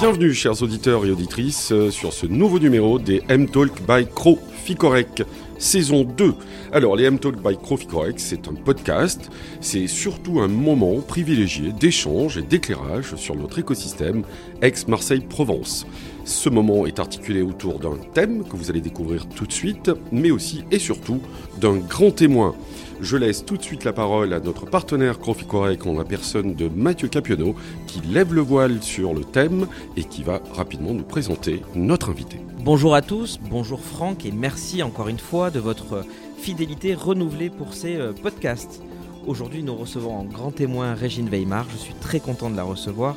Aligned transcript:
Bienvenue, 0.00 0.32
chers 0.32 0.62
auditeurs 0.62 1.04
et 1.06 1.10
auditrices, 1.10 1.72
euh, 1.72 1.90
sur 1.90 2.12
ce 2.12 2.24
nouveau 2.24 2.60
numéro 2.60 3.00
des 3.00 3.20
M-Talk 3.28 3.72
by 3.82 4.06
Cro 4.06 4.38
Ficorec, 4.64 5.24
saison 5.58 6.04
2. 6.04 6.34
Alors, 6.70 6.94
les 6.94 7.02
M-Talk 7.02 7.42
by 7.42 7.56
Cro 7.56 7.76
Ficorec, 7.76 8.20
c'est 8.20 8.46
un 8.46 8.54
podcast, 8.54 9.28
c'est 9.60 9.88
surtout 9.88 10.38
un 10.38 10.46
moment 10.46 11.00
privilégié 11.00 11.72
d'échange 11.72 12.38
et 12.38 12.42
d'éclairage 12.42 13.16
sur 13.16 13.34
notre 13.34 13.58
écosystème 13.58 14.22
ex-Marseille-Provence. 14.62 15.84
Ce 16.24 16.48
moment 16.48 16.86
est 16.86 17.00
articulé 17.00 17.42
autour 17.42 17.80
d'un 17.80 17.96
thème 18.14 18.44
que 18.44 18.54
vous 18.54 18.70
allez 18.70 18.80
découvrir 18.80 19.26
tout 19.28 19.46
de 19.46 19.52
suite, 19.52 19.90
mais 20.12 20.30
aussi 20.30 20.62
et 20.70 20.78
surtout 20.78 21.20
d'un 21.60 21.76
grand 21.76 22.12
témoin. 22.12 22.54
Je 23.00 23.16
laisse 23.16 23.44
tout 23.44 23.56
de 23.56 23.62
suite 23.62 23.84
la 23.84 23.92
parole 23.92 24.32
à 24.32 24.40
notre 24.40 24.66
partenaire 24.66 25.20
Croficorec 25.20 25.86
en 25.86 25.96
la 25.96 26.04
personne 26.04 26.54
de 26.54 26.68
Mathieu 26.68 27.06
Capionneau 27.06 27.54
qui 27.86 28.00
lève 28.00 28.34
le 28.34 28.40
voile 28.40 28.82
sur 28.82 29.14
le 29.14 29.22
thème 29.22 29.68
et 29.96 30.02
qui 30.02 30.24
va 30.24 30.40
rapidement 30.52 30.92
nous 30.92 31.04
présenter 31.04 31.62
notre 31.76 32.10
invité. 32.10 32.40
Bonjour 32.58 32.96
à 32.96 33.02
tous, 33.02 33.38
bonjour 33.48 33.80
Franck 33.80 34.26
et 34.26 34.32
merci 34.32 34.82
encore 34.82 35.06
une 35.06 35.20
fois 35.20 35.50
de 35.50 35.60
votre 35.60 36.04
fidélité 36.38 36.94
renouvelée 36.94 37.50
pour 37.50 37.72
ces 37.72 37.94
euh, 37.94 38.12
podcasts. 38.12 38.82
Aujourd'hui 39.28 39.62
nous 39.62 39.76
recevons 39.76 40.16
en 40.16 40.24
grand 40.24 40.50
témoin 40.50 40.94
Régine 40.94 41.28
Weimar, 41.28 41.66
je 41.70 41.76
suis 41.76 41.94
très 41.94 42.18
content 42.18 42.50
de 42.50 42.56
la 42.56 42.64
recevoir 42.64 43.14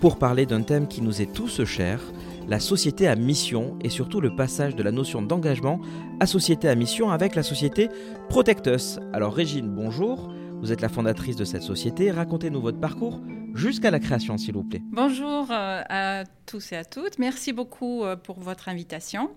pour 0.00 0.18
parler 0.18 0.44
d'un 0.44 0.62
thème 0.62 0.88
qui 0.88 1.02
nous 1.02 1.22
est 1.22 1.32
tous 1.32 1.62
cher, 1.64 2.00
la 2.50 2.58
société 2.58 3.06
à 3.06 3.14
mission 3.14 3.78
et 3.80 3.88
surtout 3.88 4.20
le 4.20 4.34
passage 4.34 4.74
de 4.74 4.82
la 4.82 4.90
notion 4.90 5.22
d'engagement 5.22 5.80
à 6.18 6.26
société 6.26 6.68
à 6.68 6.74
mission 6.74 7.10
avec 7.10 7.36
la 7.36 7.44
société 7.44 7.88
Protectus. 8.28 8.98
Alors 9.12 9.32
Régine, 9.32 9.68
bonjour. 9.68 10.28
Vous 10.60 10.72
êtes 10.72 10.80
la 10.80 10.88
fondatrice 10.88 11.36
de 11.36 11.44
cette 11.44 11.62
société. 11.62 12.10
Racontez-nous 12.10 12.60
votre 12.60 12.80
parcours 12.80 13.20
jusqu'à 13.54 13.92
la 13.92 14.00
création, 14.00 14.36
s'il 14.36 14.54
vous 14.54 14.64
plaît. 14.64 14.82
Bonjour 14.90 15.46
euh, 15.50 15.82
à 15.88 16.24
tous 16.44 16.72
et 16.72 16.76
à 16.76 16.84
toutes. 16.84 17.20
Merci 17.20 17.52
beaucoup 17.52 18.02
euh, 18.02 18.16
pour 18.16 18.40
votre 18.40 18.68
invitation. 18.68 19.30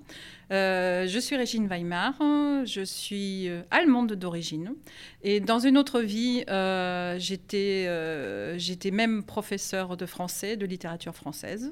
Euh, 0.52 1.08
je 1.08 1.20
suis 1.20 1.36
Régine 1.36 1.68
Weimar, 1.68 2.14
je 2.66 2.82
suis 2.84 3.48
allemande 3.70 4.14
d'origine 4.14 4.74
et 5.22 5.40
dans 5.40 5.60
une 5.60 5.78
autre 5.78 6.02
vie, 6.02 6.44
j'étais 7.20 8.92
même 8.92 9.24
professeure 9.24 9.98
de 9.98 10.06
français, 10.08 10.58
de 10.58 10.66
littérature 10.66 11.16
française. 11.16 11.72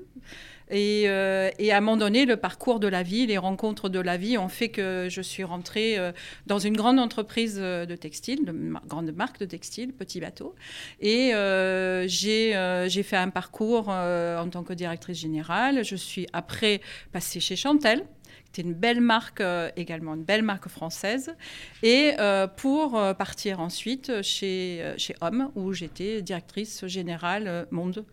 Euh, 0.72 1.52
et, 1.60 1.72
à 1.72 1.78
un 1.78 1.82
moment 1.82 1.98
donné, 1.98 2.26
le 2.26 2.38
parcours 2.38 2.80
de 2.80 2.88
la 2.88 3.04
vie, 3.04 3.26
les 3.28 3.38
rencontres 3.38 3.90
de 3.90 4.00
la 4.00 4.18
vie 4.18 4.38
ont 4.38 4.50
fait 4.50 4.70
que 4.70 5.08
je 5.10 5.22
suis 5.22 5.44
rentrée 5.44 5.98
euh, 5.98 6.12
dans 6.48 6.60
une 6.60 6.76
grande 6.76 7.00
entreprise 7.00 7.58
euh, 7.60 7.86
de 7.86 7.96
textile, 7.96 8.46
de 8.46 8.54
grande 8.88 9.12
marque 9.12 9.40
de 9.40 9.46
textile, 9.46 9.94
Petit 9.94 10.20
Bateau. 10.20 10.56
Et 11.00 11.32
j'ai 12.08 13.04
fait 13.04 13.18
un 13.18 13.30
parcours 13.30 13.90
en 13.90 14.48
tant 14.50 14.64
que 14.64 14.74
directrice 14.74 15.20
générale. 15.20 15.84
Je 15.84 15.96
suis 15.96 16.28
après 16.34 16.82
passée 17.12 17.40
chez 17.40 17.56
Chantel 17.56 18.06
c'était 18.46 18.68
une 18.68 18.74
belle 18.74 19.00
marque 19.00 19.42
également, 19.78 20.14
une 20.14 20.26
belle 20.26 20.44
marque 20.44 20.68
française. 20.68 21.34
Et 21.84 22.12
pour 22.58 22.92
partir 23.18 23.62
ensuite 23.62 24.22
chez, 24.24 24.94
chez 24.98 25.16
Homme, 25.22 25.52
où 25.56 25.72
j'étais 25.72 26.22
directrice 26.22 26.86
générale 26.86 27.68
monde 27.72 28.04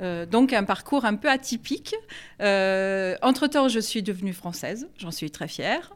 euh, 0.00 0.26
donc 0.26 0.52
un 0.52 0.64
parcours 0.64 1.04
un 1.04 1.16
peu 1.16 1.28
atypique. 1.28 1.94
Euh, 2.40 3.16
entre-temps, 3.22 3.68
je 3.68 3.80
suis 3.80 4.02
devenue 4.02 4.32
française, 4.32 4.88
j'en 4.98 5.10
suis 5.10 5.30
très 5.30 5.48
fière. 5.48 5.92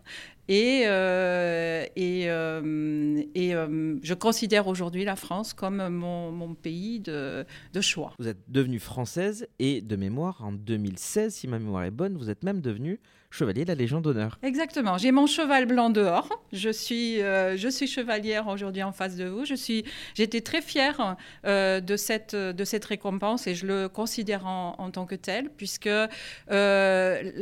Et, 0.46 0.82
euh, 0.86 1.86
et 1.96 2.26
je 2.26 4.14
considère 4.14 4.66
aujourd'hui 4.66 5.04
la 5.04 5.16
France 5.16 5.54
comme 5.54 5.88
mon, 5.88 6.54
pays 6.54 7.00
de, 7.00 7.46
choix. 7.80 8.12
Vous 8.18 8.28
êtes 8.28 8.42
devenue 8.48 8.78
française 8.78 9.46
et 9.58 9.80
de 9.80 9.96
mémoire, 9.96 10.44
en 10.44 10.52
2016, 10.52 11.34
si 11.34 11.48
ma 11.48 11.58
mémoire 11.58 11.84
est 11.84 11.90
bonne, 11.90 12.18
vous 12.18 12.28
êtes 12.28 12.44
même 12.44 12.60
devenue 12.60 13.00
chevalier 13.34 13.64
de 13.64 13.68
la 13.68 13.74
Légion 13.74 14.00
d'honneur. 14.00 14.38
Exactement. 14.42 14.96
J'ai 14.96 15.10
mon 15.10 15.26
cheval 15.26 15.66
blanc 15.66 15.90
dehors. 15.90 16.28
Je 16.52 16.70
suis, 16.70 17.20
euh, 17.20 17.56
je 17.56 17.68
suis 17.68 17.86
chevalière 17.86 18.46
aujourd'hui 18.46 18.82
en 18.82 18.92
face 18.92 19.16
de 19.16 19.24
vous. 19.24 19.44
Je 19.44 19.54
suis, 19.54 19.84
j'étais 20.14 20.40
très 20.40 20.62
fière 20.62 21.16
euh, 21.44 21.80
de, 21.80 21.96
cette, 21.96 22.36
de 22.36 22.64
cette 22.64 22.84
récompense 22.84 23.46
et 23.46 23.54
je 23.54 23.66
le 23.66 23.88
considère 23.88 24.46
en, 24.46 24.90
tant 24.90 25.06
que 25.06 25.16
tel, 25.16 25.50
puisque 25.50 25.88
euh, 25.88 26.10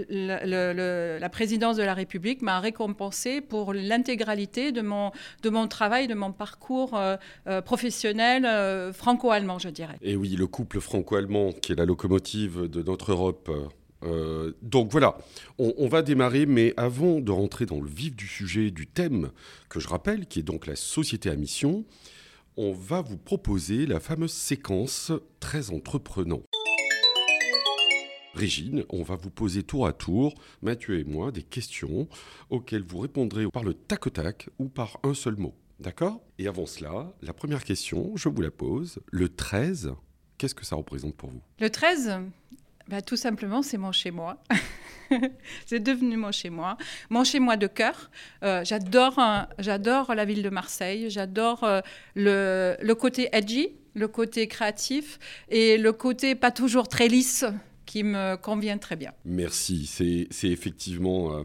la 0.09 1.29
présidence 1.29 1.77
de 1.77 1.83
la 1.83 1.95
République 1.95 2.41
m'a 2.41 2.61
récompensé 2.61 3.41
pour 3.41 3.75
l'intégralité 3.75 4.73
de 4.73 4.81
mon, 4.81 5.11
de 5.43 5.51
mon 5.51 5.69
travail, 5.69 6.07
de 6.07 6.15
mon 6.15 6.33
parcours 6.33 6.99
professionnel 7.65 8.93
franco-allemand, 8.95 9.59
je 9.59 9.69
dirais. 9.69 9.97
Et 10.01 10.17
oui, 10.17 10.31
le 10.31 10.47
couple 10.47 10.81
franco-allemand 10.81 11.53
qui 11.53 11.73
est 11.73 11.77
la 11.77 11.85
locomotive 11.85 12.69
de 12.69 12.83
notre 12.83 13.13
Europe 13.13 13.51
euh, 14.05 14.53
donc 14.63 14.91
voilà, 14.91 15.17
on, 15.59 15.89
va 15.89 16.03
démarrer, 16.03 16.47
mais 16.47 16.75
avant 16.77 17.21
de 17.21 17.31
rentrer 17.31 17.67
dans 17.67 17.81
le 17.81 17.89
vif 17.89 18.15
du 18.17 18.27
sujet, 18.27 18.71
du 18.71 18.87
thème 18.87 19.31
que 19.69 19.81
je 19.81 19.89
rappelle, 19.89 20.27
qui 20.27 20.41
est 20.41 20.45
donc 20.45 20.67
la 20.67 20.77
société 20.77 21.31
à 21.31 21.37
mission, 21.37 21.85
on 22.57 22.73
va 22.73 23.01
vous 23.01 23.17
proposer 23.17 23.87
la 23.87 24.01
fameuse 24.01 24.33
séquence 24.33 25.13
très 25.41 25.71
entreprenant. 25.71 26.43
Régine, 28.35 28.85
on 28.89 29.03
va 29.03 29.17
vous 29.17 29.31
poser 29.31 29.63
tour 29.63 29.87
à 29.87 29.93
tour, 29.93 30.35
Mathieu 30.63 30.99
et 30.99 31.05
moi, 31.05 31.31
des 31.33 31.43
questions 31.43 32.09
auxquelles 32.49 32.83
vous 32.83 32.99
répondrez 32.99 33.47
par 33.49 33.63
le 33.63 33.75
tac 33.75 34.07
au 34.07 34.11
tac 34.11 34.49
ou 34.59 34.69
par 34.69 34.99
un 35.03 35.15
seul 35.15 35.37
mot. 35.37 35.55
D'accord? 35.81 36.23
Et 36.39 36.47
avant 36.47 36.65
cela, 36.65 37.13
la 37.23 37.33
première 37.33 37.65
question, 37.65 38.13
je 38.17 38.29
vous 38.29 38.41
la 38.41 38.51
pose. 38.51 39.01
Le 39.11 39.29
13, 39.29 39.95
qu'est-ce 40.39 40.55
que 40.55 40.65
ça 40.65 40.77
représente 40.77 41.15
pour 41.15 41.29
vous? 41.29 41.43
Le 41.61 41.69
13, 41.69 42.21
bah, 42.89 43.03
tout 43.03 43.17
simplement, 43.17 43.63
c'est 43.63 43.79
mon 43.79 43.93
chez-moi. 43.93 44.43
c'est 45.67 45.81
devenu 45.81 46.17
mon 46.17 46.33
chez-moi. 46.33 46.77
Mon 47.11 47.25
chez-moi 47.25 47.57
de 47.57 47.67
cœur. 47.67 48.11
Euh, 48.43 48.65
j'adore, 48.65 49.21
j'adore 49.59 50.15
la 50.15 50.25
ville 50.25 50.43
de 50.43 50.51
Marseille. 50.51 51.11
J'adore 51.11 51.65
euh, 51.65 51.81
le, 52.15 52.93
côté 52.95 53.29
edgy, 53.33 53.71
le 53.95 54.09
côté 54.09 54.47
créatif 54.49 55.19
et 55.49 55.79
le 55.79 55.93
côté 55.93 56.35
pas 56.35 56.51
toujours 56.51 56.89
très 56.89 57.09
lisse 57.09 57.45
qui 57.87 58.05
me 58.05 58.37
convient 58.37 58.79
très 58.79 58.97
bien. 58.97 59.13
Merci. 59.25 59.87
C'est, 59.87 60.29
c'est 60.31 60.49
effectivement... 60.49 61.33
Euh, 61.35 61.43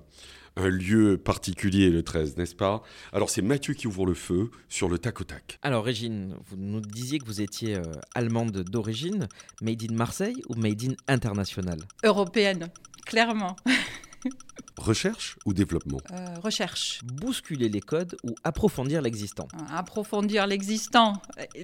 un 0.58 0.70
lieu 0.70 1.18
particulier 1.18 1.90
le 1.90 2.04
13, 2.04 2.38
n'est-ce 2.38 2.56
pas? 2.56 2.82
Alors 3.14 3.30
c'est 3.30 3.42
Mathieu 3.42 3.74
qui 3.74 3.88
ouvre 3.88 4.06
le 4.06 4.14
feu 4.14 4.50
sur 4.68 4.90
le 4.90 4.98
tac 4.98 5.22
au 5.22 5.24
tac. 5.24 5.60
Alors 5.62 5.86
Régine, 5.86 6.36
vous 6.50 6.58
nous 6.58 6.82
disiez 6.82 7.20
que 7.20 7.26
vous 7.26 7.42
étiez 7.42 7.76
euh, 7.76 7.84
allemande 8.16 8.64
d'origine, 8.64 9.28
made 9.62 9.84
in 9.90 9.94
Marseille 9.94 10.42
ou 10.50 10.56
made 10.56 10.84
in 10.84 10.96
international? 11.08 11.80
Européenne, 12.04 12.70
clairement. 13.06 13.56
Recherche 14.78 15.38
ou 15.46 15.54
développement? 15.54 16.00
Euh, 16.12 16.36
Recherche. 16.42 17.02
Bousculer 17.04 17.70
les 17.70 17.82
codes 17.82 18.16
ou 18.24 18.36
approfondir 18.44 19.02
l'existant? 19.02 19.48
Euh, 19.54 19.76
Approfondir 19.76 20.46
l'existant, 20.48 21.14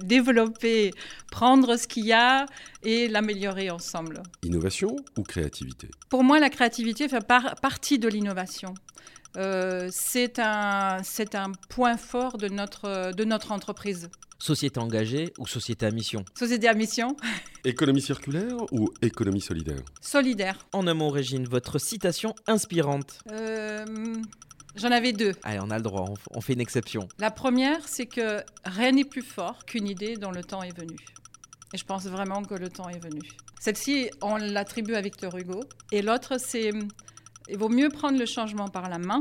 développer, 0.02 0.92
prendre 1.30 1.76
ce 1.76 1.86
qu'il 1.86 2.06
y 2.06 2.12
a 2.12 2.46
et 2.82 3.08
l'améliorer 3.08 3.70
ensemble. 3.70 4.22
Innovation 4.42 4.96
ou 5.16 5.22
créativité? 5.22 5.88
Pour 6.08 6.24
moi, 6.24 6.40
la 6.40 6.50
créativité 6.50 7.08
fait 7.08 7.24
partie 7.26 7.98
de 7.98 8.08
l'innovation. 8.08 8.74
Euh, 9.36 9.88
c'est 9.90 10.38
un, 10.38 11.00
un 11.34 11.52
point 11.68 11.96
fort 11.96 12.38
de 12.38 12.48
notre, 12.48 13.12
de 13.12 13.24
notre 13.24 13.52
entreprise. 13.52 14.08
Société 14.44 14.78
engagée 14.78 15.32
ou 15.38 15.46
société 15.46 15.86
à 15.86 15.90
mission 15.90 16.22
Société 16.34 16.68
à 16.68 16.74
mission. 16.74 17.16
économie 17.64 18.02
circulaire 18.02 18.54
ou 18.72 18.90
économie 19.00 19.40
solidaire 19.40 19.80
Solidaire. 20.02 20.66
En 20.74 20.86
un 20.86 20.92
mot, 20.92 21.08
Régine, 21.08 21.46
votre 21.46 21.78
citation 21.78 22.34
inspirante 22.46 23.20
euh, 23.32 23.86
J'en 24.76 24.90
avais 24.90 25.14
deux. 25.14 25.32
Allez, 25.44 25.60
on 25.62 25.70
a 25.70 25.78
le 25.78 25.82
droit, 25.82 26.04
on 26.30 26.42
fait 26.42 26.52
une 26.52 26.60
exception. 26.60 27.08
La 27.18 27.30
première, 27.30 27.88
c'est 27.88 28.04
que 28.04 28.42
rien 28.66 28.92
n'est 28.92 29.06
plus 29.06 29.22
fort 29.22 29.64
qu'une 29.64 29.88
idée 29.88 30.18
dont 30.18 30.30
le 30.30 30.44
temps 30.44 30.62
est 30.62 30.76
venu. 30.78 30.98
Et 31.72 31.78
je 31.78 31.84
pense 31.86 32.04
vraiment 32.04 32.42
que 32.42 32.54
le 32.54 32.68
temps 32.68 32.90
est 32.90 33.02
venu. 33.02 33.22
Celle-ci, 33.60 34.10
on 34.20 34.36
l'attribue 34.36 34.94
à 34.94 35.00
Victor 35.00 35.34
Hugo. 35.38 35.60
Et 35.90 36.02
l'autre, 36.02 36.36
c'est 36.38 36.70
il 37.48 37.56
vaut 37.56 37.70
mieux 37.70 37.88
prendre 37.88 38.18
le 38.18 38.26
changement 38.26 38.68
par 38.68 38.90
la 38.90 38.98
main, 38.98 39.20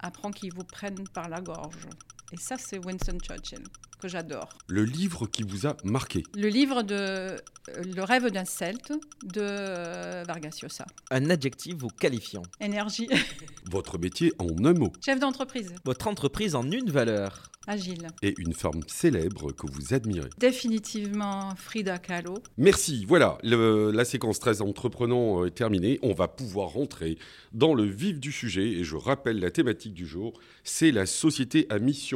apprendre 0.00 0.34
qu'ils 0.34 0.52
vous 0.52 0.64
prennent 0.64 1.08
par 1.14 1.30
la 1.30 1.40
gorge. 1.40 1.88
Et 2.32 2.36
ça, 2.36 2.56
c'est 2.58 2.84
Winston 2.84 3.18
Churchill 3.22 3.62
que 4.00 4.08
j'adore. 4.08 4.48
Le 4.68 4.84
livre 4.84 5.26
qui 5.26 5.42
vous 5.42 5.66
a 5.66 5.76
marqué 5.84 6.22
Le 6.34 6.48
livre 6.48 6.82
de 6.82 6.94
euh, 6.94 7.38
Le 7.68 8.02
rêve 8.02 8.30
d'un 8.30 8.44
Celte 8.44 8.92
de 9.22 9.40
euh, 9.40 10.24
Vargas 10.26 10.58
Llosa. 10.62 10.86
Un 11.10 11.30
adjectif 11.30 11.76
vous 11.76 11.88
qualifiant 11.88 12.42
Énergie. 12.60 13.08
Votre 13.70 13.98
métier 13.98 14.32
en 14.38 14.64
un 14.64 14.74
mot 14.74 14.92
Chef 15.04 15.18
d'entreprise. 15.18 15.74
Votre 15.84 16.08
entreprise 16.08 16.54
en 16.54 16.70
une 16.70 16.90
valeur 16.90 17.50
Agile. 17.68 18.06
Et 18.22 18.32
une 18.38 18.52
forme 18.52 18.82
célèbre 18.86 19.50
que 19.50 19.66
vous 19.66 19.92
admirez 19.92 20.28
Définitivement 20.38 21.52
Frida 21.56 21.98
Kahlo. 21.98 22.34
Merci, 22.58 23.04
voilà, 23.04 23.38
la 23.42 24.04
séquence 24.04 24.38
très 24.38 24.62
entreprenant 24.62 25.44
est 25.44 25.50
terminée. 25.50 25.98
On 26.02 26.14
va 26.14 26.28
pouvoir 26.28 26.68
rentrer 26.68 27.18
dans 27.52 27.74
le 27.74 27.82
vif 27.82 28.20
du 28.20 28.30
sujet 28.30 28.68
et 28.68 28.84
je 28.84 28.94
rappelle 28.94 29.40
la 29.40 29.50
thématique 29.50 29.94
du 29.94 30.06
jour, 30.06 30.38
c'est 30.62 30.92
la 30.92 31.06
société 31.06 31.66
à 31.68 31.80
mission. 31.80 32.15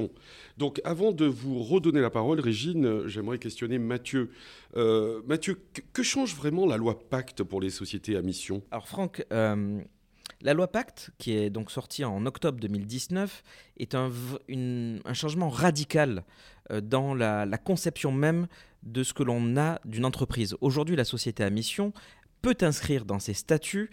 Donc 0.56 0.80
avant 0.84 1.12
de 1.12 1.26
vous 1.26 1.62
redonner 1.62 2.00
la 2.00 2.10
parole, 2.10 2.40
Régine, 2.40 3.06
j'aimerais 3.06 3.38
questionner 3.38 3.78
Mathieu. 3.78 4.30
Euh, 4.76 5.22
Mathieu, 5.26 5.60
que, 5.92 6.02
change 6.02 6.34
vraiment 6.34 6.66
la 6.66 6.76
loi 6.76 6.98
Pacte 6.98 7.42
pour 7.42 7.60
les 7.60 7.70
sociétés 7.70 8.16
à 8.16 8.22
mission? 8.22 8.62
Alors 8.70 8.88
Franck, 8.88 9.24
euh, 9.32 9.80
la 10.42 10.54
loi 10.54 10.68
Pacte, 10.68 11.10
qui 11.18 11.32
est 11.32 11.50
donc 11.50 11.70
sortie 11.70 12.04
en 12.04 12.24
octobre 12.26 12.58
2019, 12.60 13.42
est 13.78 13.94
un, 13.94 14.10
un 14.48 15.14
changement 15.14 15.48
radical 15.48 16.24
euh, 16.70 16.80
dans 16.80 17.14
la, 17.14 17.46
la, 17.46 17.58
conception 17.58 18.12
même 18.12 18.46
de 18.82 19.02
ce 19.02 19.12
que 19.12 19.22
l'on 19.22 19.56
a 19.56 19.80
d'une 19.84 20.04
entreprise. 20.04 20.56
Aujourd'hui, 20.60 20.96
la 20.96 21.04
société 21.04 21.42
à 21.44 21.50
mission 21.50 21.92
peut 22.42 22.56
inscrire 22.62 23.04
dans 23.04 23.18
ses 23.18 23.34
statuts 23.34 23.90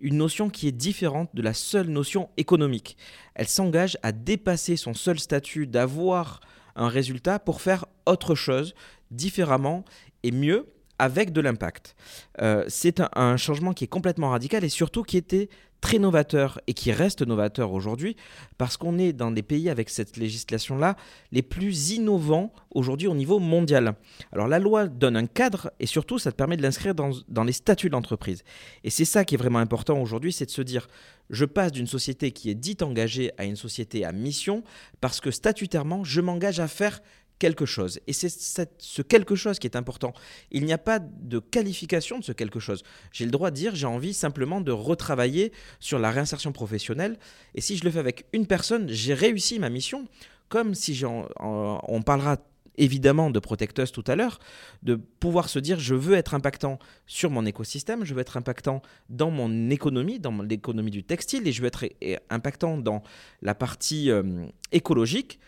une 0.00 0.16
notion 0.16 0.50
qui 0.50 0.68
est 0.68 0.72
différente 0.72 1.30
de 1.34 1.42
la 1.42 1.54
seule 1.54 1.88
notion 1.88 2.28
économique. 2.36 2.96
Elle 3.34 3.48
s'engage 3.48 3.98
à 4.02 4.12
dépasser 4.12 4.76
son 4.76 4.94
seul 4.94 5.18
statut 5.18 5.66
d'avoir 5.66 6.40
un 6.74 6.88
résultat 6.88 7.38
pour 7.38 7.60
faire 7.60 7.86
autre 8.04 8.34
chose 8.34 8.74
différemment 9.10 9.84
et 10.22 10.30
mieux 10.30 10.66
avec 10.98 11.32
de 11.32 11.40
l'impact. 11.40 11.94
Euh, 12.40 12.64
c'est 12.68 13.02
un, 13.14 13.36
changement 13.36 13.72
qui 13.72 13.84
est 13.84 13.88
complètement 13.88 14.30
radical 14.30 14.64
et 14.64 14.68
surtout 14.68 15.02
qui 15.02 15.16
était 15.16 15.48
très 15.86 16.00
novateur 16.00 16.60
et 16.66 16.74
qui 16.74 16.90
reste 16.90 17.22
novateur 17.22 17.72
aujourd'hui 17.72 18.16
parce 18.58 18.76
qu'on 18.76 18.98
est 18.98 19.12
dans 19.12 19.30
des 19.30 19.44
pays 19.44 19.70
avec 19.70 19.88
cette 19.88 20.16
législation-là 20.16 20.96
les 21.30 21.42
plus 21.42 21.92
innovants 21.92 22.52
aujourd'hui 22.72 23.06
au 23.06 23.14
niveau 23.14 23.38
mondial. 23.38 23.94
Alors 24.32 24.48
la 24.48 24.58
loi 24.58 24.88
donne 24.88 25.16
un 25.16 25.26
cadre 25.28 25.70
et 25.78 25.86
surtout 25.86 26.18
ça 26.18 26.32
te 26.32 26.36
permet 26.36 26.56
de 26.56 26.62
l'inscrire 26.62 26.96
dans, 26.96 27.12
dans 27.28 27.44
les 27.44 27.52
statuts 27.52 27.86
de 27.86 27.92
l'entreprise. 27.92 28.42
Et 28.82 28.90
c'est 28.90 29.04
ça 29.04 29.24
qui 29.24 29.36
est 29.36 29.38
vraiment 29.38 29.60
important 29.60 30.00
aujourd'hui, 30.00 30.32
c'est 30.32 30.46
de 30.46 30.50
se 30.50 30.60
dire 30.60 30.88
je 31.30 31.44
passe 31.44 31.70
d'une 31.70 31.86
société 31.86 32.32
qui 32.32 32.50
est 32.50 32.56
dite 32.56 32.82
engagée 32.82 33.30
à 33.38 33.44
une 33.44 33.54
société 33.54 34.04
à 34.04 34.10
mission 34.10 34.64
parce 35.00 35.20
que 35.20 35.30
statutairement 35.30 36.02
je 36.02 36.20
m'engage 36.20 36.58
à 36.58 36.66
faire 36.66 37.00
quelque 37.38 37.66
chose. 37.66 38.00
Et 38.06 38.12
c'est 38.12 38.28
ce 38.30 39.02
quelque 39.02 39.34
chose 39.34 39.58
qui 39.58 39.66
est 39.66 39.76
important. 39.76 40.12
Il 40.50 40.64
n'y 40.64 40.72
a 40.72 40.78
pas 40.78 40.98
de 40.98 41.38
qualification 41.38 42.18
de 42.18 42.24
ce 42.24 42.32
quelque 42.32 42.60
chose. 42.60 42.82
J'ai 43.12 43.24
le 43.24 43.30
droit 43.30 43.50
de 43.50 43.56
dire 43.56 43.74
j'ai 43.74 43.86
envie 43.86 44.14
simplement 44.14 44.60
de 44.60 44.72
retravailler 44.72 45.52
sur 45.80 45.98
la 45.98 46.10
réinsertion 46.10 46.52
professionnelle. 46.52 47.18
Et 47.54 47.60
si 47.60 47.76
je 47.76 47.84
le 47.84 47.90
fais 47.90 47.98
avec 47.98 48.26
une 48.32 48.46
personne, 48.46 48.88
j'ai 48.88 49.14
réussi 49.14 49.58
ma 49.58 49.68
mission. 49.68 50.06
Comme 50.48 50.74
si 50.74 51.02
on 51.04 52.02
parlera 52.02 52.38
évidemment 52.78 53.30
de 53.30 53.38
Protectus 53.38 53.92
tout 53.92 54.04
à 54.06 54.16
l'heure, 54.16 54.38
de 54.82 54.94
pouvoir 54.94 55.48
se 55.48 55.58
dire 55.58 55.78
je 55.78 55.94
veux 55.94 56.14
être 56.14 56.34
impactant 56.34 56.78
sur 57.06 57.30
mon 57.30 57.44
écosystème, 57.46 58.04
je 58.04 58.14
veux 58.14 58.20
être 58.20 58.36
impactant 58.36 58.82
dans 59.08 59.30
mon 59.30 59.70
économie, 59.70 60.18
dans 60.18 60.42
l'économie 60.42 60.90
du 60.90 61.04
textile, 61.04 61.46
et 61.46 61.52
je 61.52 61.62
veux 61.62 61.68
être 61.68 61.84
impactant 62.30 62.78
dans 62.78 63.02
la 63.42 63.54
partie 63.54 64.10
euh, 64.10 64.46
écologique. 64.72 65.38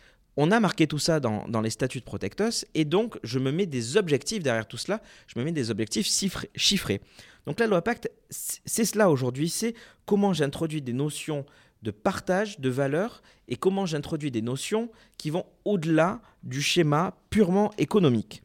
On 0.40 0.52
a 0.52 0.60
marqué 0.60 0.86
tout 0.86 1.00
ça 1.00 1.18
dans, 1.18 1.60
les 1.60 1.68
statuts 1.68 1.98
de 1.98 2.04
Protectos 2.04 2.64
et 2.76 2.84
donc 2.84 3.18
je 3.24 3.40
me 3.40 3.50
mets 3.50 3.66
des 3.66 3.96
objectifs 3.96 4.40
derrière 4.40 4.68
tout 4.68 4.76
cela, 4.76 5.02
je 5.26 5.36
me 5.36 5.44
mets 5.44 5.50
des 5.50 5.72
objectifs 5.72 6.06
chiffrés. 6.54 7.00
Donc 7.44 7.58
la 7.58 7.66
loi 7.66 7.82
Pacte, 7.82 8.08
c'est 8.30 8.84
cela 8.84 9.10
aujourd'hui, 9.10 9.48
c'est 9.48 9.74
comment 10.06 10.32
j'introduis 10.32 10.80
des 10.80 10.92
notions 10.92 11.44
de 11.82 11.90
partage 11.90 12.60
de 12.60 12.68
valeurs 12.68 13.20
et 13.48 13.56
comment 13.56 13.84
j'introduis 13.84 14.30
des 14.30 14.40
notions 14.40 14.90
qui 15.16 15.30
vont 15.30 15.44
au-delà 15.64 16.20
du 16.44 16.62
schéma 16.62 17.16
purement 17.30 17.72
économique. 17.76 18.40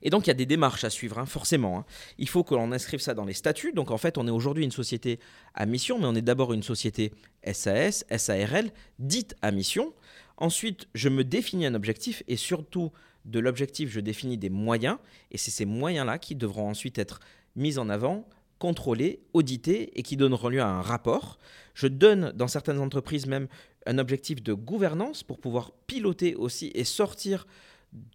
Et 0.00 0.08
donc 0.08 0.26
il 0.26 0.28
y 0.28 0.30
a 0.30 0.34
des 0.34 0.46
démarches 0.46 0.84
à 0.84 0.90
suivre, 0.90 1.18
hein, 1.18 1.26
forcément. 1.26 1.80
Hein. 1.80 1.84
Il 2.16 2.30
faut 2.30 2.44
que 2.44 2.54
l'on 2.54 2.72
inscrive 2.72 3.00
ça 3.00 3.12
dans 3.12 3.26
les 3.26 3.34
statuts. 3.34 3.72
Donc 3.74 3.90
en 3.90 3.98
fait, 3.98 4.16
on 4.16 4.26
est 4.26 4.30
aujourd'hui 4.30 4.64
une 4.64 4.70
société 4.70 5.20
à 5.52 5.66
mission, 5.66 5.98
mais 5.98 6.06
on 6.06 6.14
est 6.14 6.22
d'abord 6.22 6.54
une 6.54 6.62
société 6.62 7.12
SAS, 7.52 8.06
SARL, 8.16 8.70
dite 8.98 9.36
à 9.42 9.50
mission. 9.50 9.92
Ensuite, 10.36 10.88
je 10.94 11.08
me 11.08 11.24
définis 11.24 11.66
un 11.66 11.74
objectif 11.74 12.22
et 12.28 12.36
surtout 12.36 12.92
de 13.24 13.38
l'objectif, 13.38 13.90
je 13.90 14.00
définis 14.00 14.36
des 14.36 14.50
moyens 14.50 14.98
et 15.30 15.38
c'est 15.38 15.50
ces 15.50 15.64
moyens-là 15.64 16.18
qui 16.18 16.34
devront 16.34 16.68
ensuite 16.68 16.98
être 16.98 17.20
mis 17.56 17.78
en 17.78 17.88
avant, 17.88 18.28
contrôlés, 18.58 19.20
audités 19.32 19.98
et 19.98 20.02
qui 20.02 20.16
donneront 20.16 20.48
lieu 20.48 20.60
à 20.60 20.68
un 20.68 20.82
rapport. 20.82 21.38
Je 21.74 21.86
donne 21.86 22.32
dans 22.32 22.48
certaines 22.48 22.78
entreprises 22.78 23.26
même 23.26 23.48
un 23.86 23.98
objectif 23.98 24.42
de 24.42 24.52
gouvernance 24.52 25.22
pour 25.22 25.38
pouvoir 25.38 25.72
piloter 25.86 26.34
aussi 26.34 26.70
et 26.74 26.84
sortir 26.84 27.46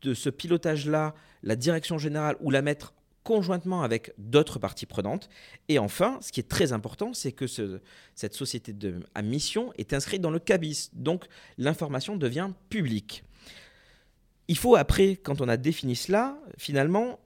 de 0.02 0.14
ce 0.14 0.30
pilotage-là 0.30 1.16
la 1.44 1.56
direction 1.56 1.98
générale 1.98 2.36
ou 2.42 2.52
la 2.52 2.62
mettre 2.62 2.94
conjointement 3.30 3.84
avec 3.84 4.12
d'autres 4.18 4.58
parties 4.58 4.88
prenantes. 4.88 5.30
Et 5.68 5.78
enfin, 5.78 6.18
ce 6.20 6.32
qui 6.32 6.40
est 6.40 6.50
très 6.50 6.74
important, 6.74 7.14
c'est 7.14 7.32
que 7.32 7.46
cette 8.16 8.34
société 8.34 8.74
de, 8.74 9.02
à 9.14 9.22
mission 9.22 9.72
est 9.78 9.94
inscrite 9.94 10.20
dans 10.20 10.32
le 10.32 10.40
CABIS. 10.40 10.90
Donc 10.94 11.26
l'information 11.60 12.18
devient 12.18 12.50
publique. 12.70 13.24
Il 14.48 14.58
faut 14.58 14.76
après, 14.76 15.16
quand 15.16 15.42
on 15.42 15.48
a 15.48 15.58
défini 15.58 15.96
cela, 15.96 16.40
finalement, 16.58 17.20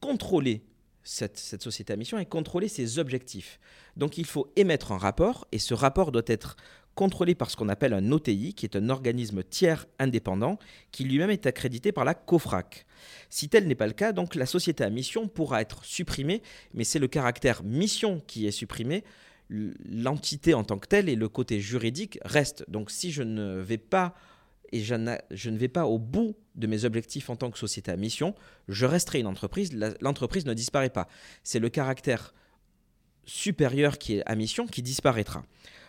contrôler 0.00 0.62
cette, 1.04 1.38
cette, 1.38 1.62
société 1.62 1.94
à 1.94 1.96
mission 1.96 2.18
et 2.18 2.26
contrôler 2.26 2.68
ses 2.68 2.98
objectifs. 2.98 3.58
Donc 3.96 4.18
il 4.18 4.26
faut 4.26 4.52
émettre 4.56 4.92
un 4.92 4.98
rapport 4.98 5.48
et 5.52 5.58
ce 5.58 5.72
rapport 5.72 6.12
doit 6.12 6.22
être 6.26 6.56
contrôlé 6.94 7.34
par 7.34 7.50
ce 7.50 7.56
qu'on 7.56 7.68
appelle 7.68 7.92
un 7.92 8.12
OTI, 8.12 8.54
qui 8.54 8.66
est 8.66 8.76
un 8.76 8.88
organisme 8.88 9.42
tiers 9.42 9.86
indépendant, 9.98 10.58
qui 10.92 11.04
lui-même 11.04 11.30
est 11.30 11.46
accrédité 11.46 11.92
par 11.92 12.04
la 12.04 12.14
COFRAC. 12.14 12.86
Si 13.28 13.48
tel 13.48 13.66
n'est 13.66 13.74
pas 13.74 13.86
le 13.86 13.92
cas, 13.92 14.12
donc 14.12 14.34
la 14.34 14.46
société 14.46 14.84
à 14.84 14.90
mission 14.90 15.28
pourra 15.28 15.60
être 15.60 15.84
supprimée, 15.84 16.42
mais 16.72 16.84
c'est 16.84 16.98
le 16.98 17.08
caractère 17.08 17.62
mission 17.64 18.22
qui 18.26 18.46
est 18.46 18.52
supprimé. 18.52 19.04
L'entité 19.50 20.54
en 20.54 20.64
tant 20.64 20.78
que 20.78 20.88
telle 20.88 21.08
et 21.08 21.16
le 21.16 21.28
côté 21.28 21.60
juridique 21.60 22.18
restent. 22.24 22.64
Donc 22.68 22.90
si 22.90 23.12
je 23.12 23.22
ne 23.22 23.58
vais 23.58 23.78
pas 23.78 24.14
et 24.72 24.80
je, 24.80 24.94
ne 24.94 25.56
vais 25.56 25.68
pas 25.68 25.86
au 25.86 26.00
bout 26.00 26.34
de 26.56 26.66
mes 26.66 26.84
objectifs 26.84 27.30
en 27.30 27.36
tant 27.36 27.52
que 27.52 27.58
société 27.58 27.92
à 27.92 27.96
mission, 27.96 28.34
je 28.66 28.86
resterai 28.86 29.20
une 29.20 29.28
entreprise, 29.28 29.72
l'entreprise 30.00 30.46
ne 30.46 30.54
disparaît 30.54 30.90
pas. 30.90 31.06
C'est 31.44 31.60
le 31.60 31.68
caractère 31.68 32.34
supérieur 33.24 33.98
qui 33.98 34.16
est 34.16 34.22
à 34.26 34.34
mission 34.34 34.66
qui 34.66 34.82
disparaîtra. 34.82 35.44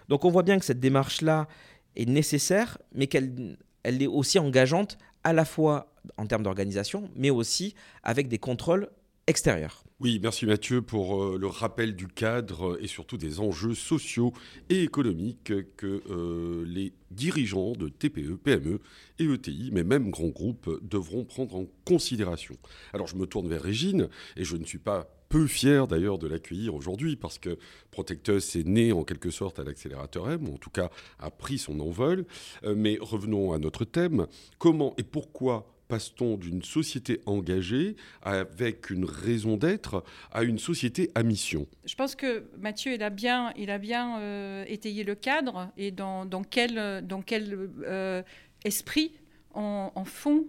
Donc 0.09 0.25
on 0.25 0.29
voit 0.29 0.43
bien 0.43 0.59
que 0.59 0.65
cette 0.65 0.79
démarche-là 0.79 1.47
est 1.95 2.07
nécessaire, 2.07 2.77
mais 2.93 3.07
qu'elle 3.07 3.57
elle 3.85 4.01
est 4.01 4.07
aussi 4.07 4.39
engageante 4.39 4.97
à 5.23 5.31
la 5.31 5.45
fois 5.45 5.93
en 6.17 6.25
termes 6.25 6.43
d'organisation, 6.43 7.09
mais 7.15 7.29
aussi 7.29 7.75
avec 8.03 8.27
des 8.27 8.39
contrôles 8.39 8.89
extérieurs. 9.27 9.83
Oui, 9.99 10.19
merci 10.21 10.45
Mathieu 10.45 10.81
pour 10.81 11.23
euh, 11.23 11.37
le 11.39 11.47
rappel 11.47 11.95
du 11.95 12.07
cadre 12.07 12.77
et 12.81 12.87
surtout 12.87 13.17
des 13.17 13.39
enjeux 13.39 13.73
sociaux 13.73 14.33
et 14.69 14.83
économiques 14.83 15.53
que 15.77 16.03
euh, 16.09 16.65
les 16.67 16.93
dirigeants 17.11 17.71
de 17.71 17.87
TPE, 17.87 18.35
PME 18.35 18.81
et 19.19 19.23
ETI, 19.23 19.69
mais 19.71 19.83
même 19.83 20.09
grands 20.09 20.27
groupes, 20.27 20.69
devront 20.83 21.23
prendre 21.23 21.55
en 21.55 21.65
considération. 21.85 22.57
Alors 22.93 23.07
je 23.07 23.15
me 23.15 23.25
tourne 23.25 23.47
vers 23.47 23.61
Régine 23.61 24.09
et 24.35 24.43
je 24.43 24.57
ne 24.57 24.65
suis 24.65 24.79
pas 24.79 25.14
peu 25.29 25.47
fier 25.47 25.87
d'ailleurs 25.87 26.17
de 26.17 26.27
l'accueillir 26.27 26.75
aujourd'hui 26.75 27.15
parce 27.15 27.39
que 27.39 27.57
Protectus 27.91 28.55
est 28.55 28.67
né 28.67 28.91
en 28.91 29.03
quelque 29.03 29.31
sorte 29.31 29.59
à 29.59 29.63
l'accélérateur 29.63 30.29
M, 30.31 30.47
ou 30.47 30.55
en 30.55 30.57
tout 30.57 30.69
cas 30.69 30.89
a 31.19 31.31
pris 31.31 31.57
son 31.57 31.79
envol. 31.79 32.25
Euh, 32.63 32.75
mais 32.75 32.97
revenons 32.99 33.53
à 33.53 33.59
notre 33.59 33.85
thème. 33.85 34.27
Comment 34.57 34.93
et 34.97 35.03
pourquoi 35.03 35.71
passe-t-on 35.87 36.37
d'une 36.37 36.63
société 36.63 37.21
engagée 37.25 37.95
avec 38.23 38.89
une 38.89 39.05
raison 39.05 39.55
d'être 39.55 40.03
à 40.31 40.43
une 40.43 40.57
société 40.57 41.11
à 41.15 41.23
mission? 41.23 41.67
Je 41.85 41.95
pense 41.95 42.15
que 42.15 42.45
Mathieu, 42.57 42.93
il 42.93 43.03
a 43.03 43.09
bien, 43.09 43.53
il 43.55 43.69
a 43.69 43.77
bien 43.77 44.19
euh, 44.19 44.65
étayé 44.67 45.03
le 45.03 45.15
cadre 45.15 45.69
et 45.77 45.91
dans, 45.91 46.27
quel, 46.49 47.05
dans 47.05 47.21
quel 47.21 47.69
euh, 47.85 48.23
esprit 48.63 49.13
en, 49.53 50.03
fond 50.03 50.47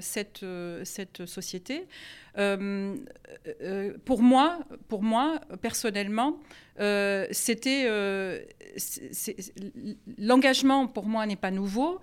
cette, 0.00 0.46
cette 0.84 1.26
société. 1.26 1.86
Euh, 2.38 2.94
euh, 3.62 3.92
pour 4.04 4.22
moi, 4.22 4.58
pour 4.88 5.02
moi 5.02 5.40
personnellement, 5.60 6.38
euh, 6.80 7.26
c'était 7.32 7.88
l'engagement 10.18 10.86
pour 10.86 11.06
moi 11.06 11.26
n'est 11.26 11.36
pas 11.36 11.50
nouveau. 11.50 12.00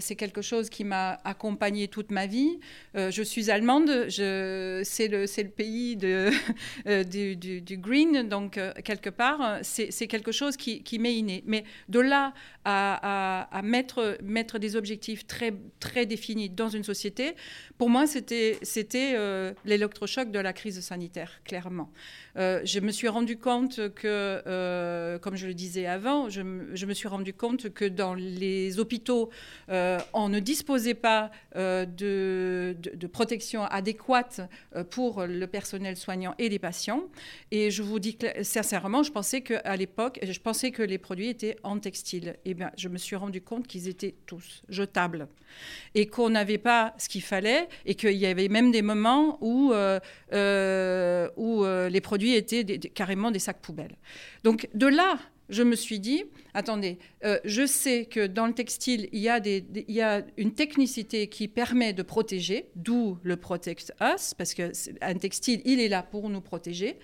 c'est 0.00 0.16
quelque 0.16 0.42
chose 0.42 0.68
qui 0.68 0.84
m'a 0.84 1.20
accompagné 1.24 1.88
toute 1.88 2.10
ma 2.10 2.26
vie. 2.26 2.58
je 2.94 3.22
suis 3.22 3.50
allemande. 3.50 4.06
C'est 4.08 5.08
le, 5.08 5.48
pays 5.48 5.96
du, 5.96 7.78
green, 7.78 8.28
donc 8.28 8.58
quelque 8.84 9.10
part, 9.10 9.58
c'est 9.62 10.06
quelque 10.08 10.32
chose 10.32 10.56
qui, 10.56 10.98
m'est 10.98 11.14
inné. 11.14 11.44
Mais 11.46 11.64
de 11.88 12.00
là 12.00 12.32
à, 12.64 13.60
mettre, 13.62 14.58
des 14.58 14.76
objectifs 14.76 15.26
très, 15.26 16.06
définis 16.06 16.50
dans 16.50 16.68
une 16.68 16.84
société, 16.84 17.36
pour 17.78 17.90
moi, 17.90 18.06
c'était 18.06 18.58
les 19.64 19.75
l'électrochoc 19.76 20.30
de 20.30 20.38
la 20.38 20.52
crise 20.52 20.80
sanitaire, 20.80 21.40
clairement. 21.44 21.90
Euh, 22.36 22.60
je 22.64 22.80
me 22.80 22.90
suis 22.90 23.08
rendu 23.08 23.38
compte 23.38 23.94
que, 23.94 24.42
euh, 24.46 25.18
comme 25.18 25.36
je 25.36 25.46
le 25.46 25.54
disais 25.54 25.86
avant, 25.86 26.28
je, 26.28 26.42
me 26.42 26.94
suis 26.94 27.08
rendu 27.08 27.32
compte 27.32 27.72
que 27.72 27.84
dans 27.84 28.14
les 28.14 28.78
hôpitaux, 28.78 29.30
euh, 29.68 29.98
on 30.12 30.28
ne 30.28 30.40
disposait 30.40 30.94
pas 30.94 31.30
de, 31.54 32.76
protection 33.12 33.64
adéquate 33.64 34.40
pour 34.90 35.24
le 35.24 35.46
personnel 35.46 35.96
soignant 35.96 36.34
et 36.38 36.48
les 36.48 36.58
patients. 36.58 37.04
Et 37.50 37.70
je 37.70 37.82
vous 37.82 37.98
dis 37.98 38.18
sincèrement, 38.42 39.02
je 39.02 39.12
pensais 39.12 39.40
qu'à 39.40 39.76
l'époque, 39.76 40.18
je 40.22 40.38
pensais 40.40 40.70
que 40.70 40.82
les 40.82 40.98
produits 40.98 41.28
étaient 41.28 41.56
en 41.62 41.78
textile. 41.78 42.36
Et 42.44 42.50
eh 42.50 42.54
bien, 42.54 42.70
je 42.76 42.88
me 42.88 42.98
suis 42.98 43.16
rendu 43.16 43.40
compte 43.40 43.66
qu'ils 43.66 43.88
étaient 43.88 44.14
tous 44.26 44.62
jetables 44.68 45.28
et 45.94 46.06
qu'on 46.06 46.30
n'avait 46.30 46.58
pas 46.58 46.94
ce 46.98 47.08
qu'il 47.08 47.22
fallait 47.22 47.68
et 47.84 47.94
qu'il 47.94 48.16
y 48.16 48.26
avait 48.26 48.48
même 48.48 48.70
des 48.70 48.82
moments 48.82 49.38
où, 49.40 49.65
où 49.72 51.64
les 51.64 52.00
produits 52.00 52.34
étaient 52.34 52.78
carrément 52.78 53.30
des 53.30 53.38
sacs 53.38 53.60
poubelles. 53.60 53.96
Donc 54.44 54.68
de 54.74 54.86
là, 54.86 55.18
je 55.48 55.62
me 55.62 55.76
suis 55.76 56.00
dit, 56.00 56.24
attendez, 56.54 56.98
euh, 57.24 57.38
je 57.44 57.66
sais 57.66 58.06
que 58.06 58.26
dans 58.26 58.46
le 58.46 58.52
textile, 58.52 59.08
il 59.12 59.20
y, 59.20 60.00
a 60.00 60.22
une 60.36 60.52
technicité 60.54 61.28
qui 61.28 61.48
permet 61.48 61.92
de 61.92 62.02
protéger, 62.02 62.66
d'où 62.74 63.18
le 63.22 63.36
Protect 63.36 63.92
Us, 64.00 64.34
parce 64.34 64.54
qu'un 64.54 65.14
textile, 65.20 65.62
il 65.64 65.80
est 65.80 65.88
là 65.88 66.02
pour 66.02 66.28
nous 66.30 66.40
protéger. 66.40 66.98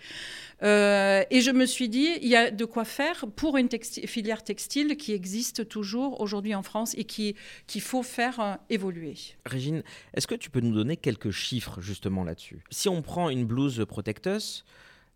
Euh, 0.63 1.25
et 1.31 1.41
je 1.41 1.51
me 1.51 1.67
suis 1.67 1.89
dit, 1.89 2.11
il 2.21 2.29
y 2.29 2.37
a 2.37 2.51
de 2.51 2.65
quoi 2.65 2.85
faire 2.85 3.27
pour 3.37 3.57
une 3.57 3.69
filière 4.07 4.43
textile 4.43 4.97
qui 4.97 5.13
existe 5.13 5.69
toujours 5.69 6.21
aujourd'hui 6.21 6.55
en 6.55 6.63
France 6.63 6.95
et 6.97 7.05
qu'il 7.05 7.35
faut 7.81 8.03
faire 8.03 8.41
euh, 8.41 8.55
évoluer. 8.71 9.15
Régine, 9.47 9.83
est-ce 10.15 10.27
que 10.27 10.35
tu 10.35 10.51
peux 10.51 10.61
nous 10.61 10.75
donner 10.75 10.97
quelques 10.97 11.31
chiffres 11.31 11.81
justement 11.81 12.25
là-dessus? 12.25 12.63
Si 12.71 12.89
on 12.89 13.03
prend 13.03 13.31
une 13.31 13.45
blouse 13.45 13.85
Protect 13.89 14.27
Us, 14.27 14.65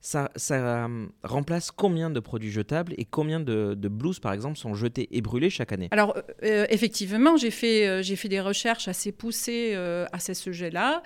ça, 0.01 0.31
euh, 0.53 1.07
remplace 1.25 1.73
combien 1.73 2.11
de 2.11 2.21
produits 2.21 2.53
jetables 2.53 2.95
et 2.97 3.05
combien 3.05 3.41
de, 3.41 3.75
blouses, 3.89 4.21
par 4.21 4.33
exemple, 4.33 4.57
sont 4.57 4.75
jetés 4.75 5.09
et 5.11 5.21
brûlés 5.21 5.51
chaque 5.51 5.73
année? 5.73 5.89
Alors, 5.91 6.17
euh, 6.17 6.23
euh, 6.45 6.67
effectivement, 6.71 7.37
j'ai 7.37 7.51
fait, 7.51 8.03
j'ai 8.05 8.15
fait 8.15 8.29
des 8.29 8.41
recherches 8.41 8.89
assez 8.89 9.11
poussées 9.11 9.75
à 9.75 10.19
ce 10.21 10.35
sujet-là. 10.35 11.03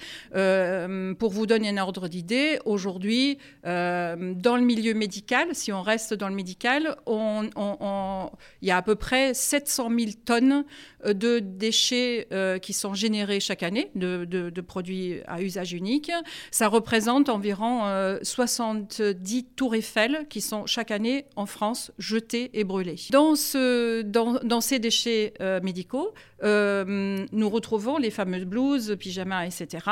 pour 1.18 1.30
vous 1.30 1.46
donner 1.46 1.70
un 1.70 1.78
ordre 1.78 2.08
d'idée, 2.08 2.58
aujourd'hui, 2.64 3.38
dans 3.64 4.56
le 4.56 4.62
milieu 4.62 4.92
médical, 4.94 5.48
si 5.52 5.72
on 5.72 5.82
reste 5.82 6.12
dans 6.14 6.28
le 6.28 6.34
médical, 6.34 6.96
il 7.06 8.68
y 8.68 8.70
a 8.70 8.76
à 8.76 8.82
peu 8.82 8.96
près 8.96 9.32
700 9.34 9.90
000 9.98 10.10
tonnes 10.24 10.64
de 11.06 11.38
déchets 11.38 12.28
qui 12.60 12.72
sont 12.72 12.92
générés 12.92 13.40
chaque 13.40 13.62
année, 13.62 13.90
de, 13.94 14.24
de, 14.24 14.60
produits 14.60 15.20
à 15.26 15.40
usage 15.40 15.72
unique. 15.72 16.12
Ça 16.50 16.68
représente 16.68 17.28
environ 17.30 18.18
60 18.22 18.79
10 18.80 19.44
tours 19.56 19.74
Eiffel 19.74 20.26
qui 20.28 20.40
sont 20.40 20.66
chaque 20.66 20.90
année 20.90 21.26
en 21.36 21.46
France 21.46 21.92
jetées 21.98 22.50
et 22.54 22.64
brûlées. 22.64 22.96
Dans, 23.10 23.36
ce, 23.36 24.02
dans, 24.02 24.60
ces 24.60 24.78
déchets 24.78 25.34
euh, 25.40 25.60
médicaux, 25.60 26.14
euh, 26.42 27.24
nous 27.32 27.50
retrouvons 27.50 27.98
les 27.98 28.10
fameuses 28.10 28.44
blouses, 28.44 28.96
pyjamas, 28.98 29.46
etc. 29.46 29.84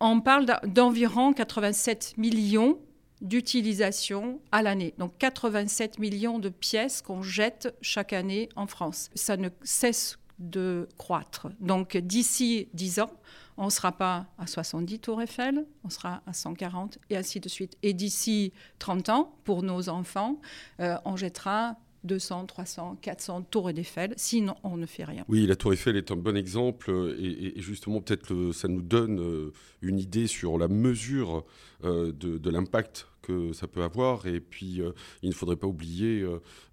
On 0.00 0.20
parle 0.20 0.46
d'environ 0.66 1.32
87 1.32 2.14
millions 2.16 2.78
d'utilisation 3.20 4.40
à 4.52 4.62
l'année. 4.62 4.94
Donc 4.98 5.16
87 5.18 5.98
millions 5.98 6.38
de 6.38 6.48
pièces 6.48 7.00
qu'on 7.00 7.22
jette 7.22 7.74
chaque 7.80 8.12
année 8.12 8.48
en 8.54 8.66
France. 8.66 9.10
Ça 9.14 9.36
ne 9.36 9.48
cesse 9.62 10.18
de 10.38 10.88
croître. 10.98 11.48
Donc 11.60 11.96
d'ici 11.96 12.68
10 12.74 13.00
ans, 13.00 13.10
on 13.56 13.66
ne 13.66 13.70
sera 13.70 13.92
pas 13.92 14.26
à 14.38 14.46
70 14.46 14.98
tours 14.98 15.22
Eiffel, 15.22 15.64
on 15.84 15.90
sera 15.90 16.22
à 16.26 16.32
140 16.32 16.98
et 17.10 17.16
ainsi 17.16 17.40
de 17.40 17.48
suite. 17.48 17.76
Et 17.82 17.92
d'ici 17.92 18.52
30 18.78 19.08
ans, 19.10 19.34
pour 19.44 19.62
nos 19.62 19.88
enfants, 19.88 20.40
euh, 20.80 20.96
on 21.04 21.16
jettera 21.16 21.76
200, 22.04 22.46
300, 22.46 22.98
400 23.00 23.42
tours 23.50 23.70
Eiffel, 23.70 24.12
sinon 24.16 24.56
on 24.62 24.76
ne 24.76 24.86
fait 24.86 25.04
rien. 25.04 25.24
Oui, 25.28 25.46
la 25.46 25.56
tour 25.56 25.72
Eiffel 25.72 25.96
est 25.96 26.10
un 26.10 26.16
bon 26.16 26.36
exemple 26.36 26.90
et, 27.18 27.60
justement 27.60 28.00
peut-être 28.00 28.52
ça 28.52 28.68
nous 28.68 28.82
donne 28.82 29.20
euh, 29.20 29.52
une 29.80 29.98
idée 29.98 30.26
sur 30.26 30.58
la 30.58 30.68
mesure 30.68 31.44
euh, 31.84 32.12
de, 32.12 32.50
l'impact 32.50 33.08
que 33.26 33.52
ça 33.52 33.66
peut 33.66 33.82
avoir. 33.82 34.26
Et 34.26 34.40
puis, 34.40 34.80
euh, 34.80 34.92
il 35.22 35.30
ne 35.30 35.34
faudrait 35.34 35.56
pas 35.56 35.66
oublier 35.66 36.24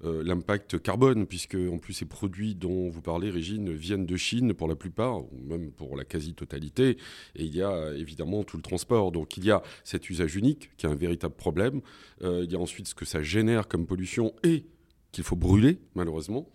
l'impact 0.04 0.82
carbone, 0.82 1.26
puisque 1.26 1.56
en 1.56 1.78
plus 1.78 1.94
ces 1.94 2.06
produits 2.06 2.56
dont 2.56 2.90
vous 2.90 3.02
parlez, 3.02 3.30
Régine, 3.30 3.72
viennent 3.74 4.06
de 4.06 4.18
Chine 4.18 4.54
pour 4.54 4.68
la 4.68 4.76
plupart, 4.76 5.24
ou 5.24 5.40
même 5.44 5.72
pour 5.72 5.96
la 5.96 6.06
quasi-totalité. 6.06 6.98
Et 7.36 7.46
il 7.46 7.56
y 7.56 7.62
a 7.62 7.94
évidemment 7.94 8.44
tout 8.44 8.58
le 8.58 8.64
transport. 8.64 9.12
Donc, 9.12 9.38
il 9.38 9.46
y 9.46 9.52
a 9.52 9.62
cet 9.84 10.10
usage 10.10 10.36
unique 10.36 10.72
qui 10.78 10.86
est 10.86 10.90
un 10.90 10.96
véritable 10.96 11.36
problème. 11.36 11.82
il 12.22 12.52
y 12.52 12.56
a 12.56 12.60
ensuite 12.60 12.88
ce 12.88 12.96
que 12.96 13.06
ça 13.06 13.22
génère 13.22 13.68
comme 13.68 13.86
pollution 13.86 14.34
et 14.44 14.66
qu'il 15.12 15.24
faut 15.24 15.36
brûler, 15.36 15.80
malheureusement. 15.96 16.50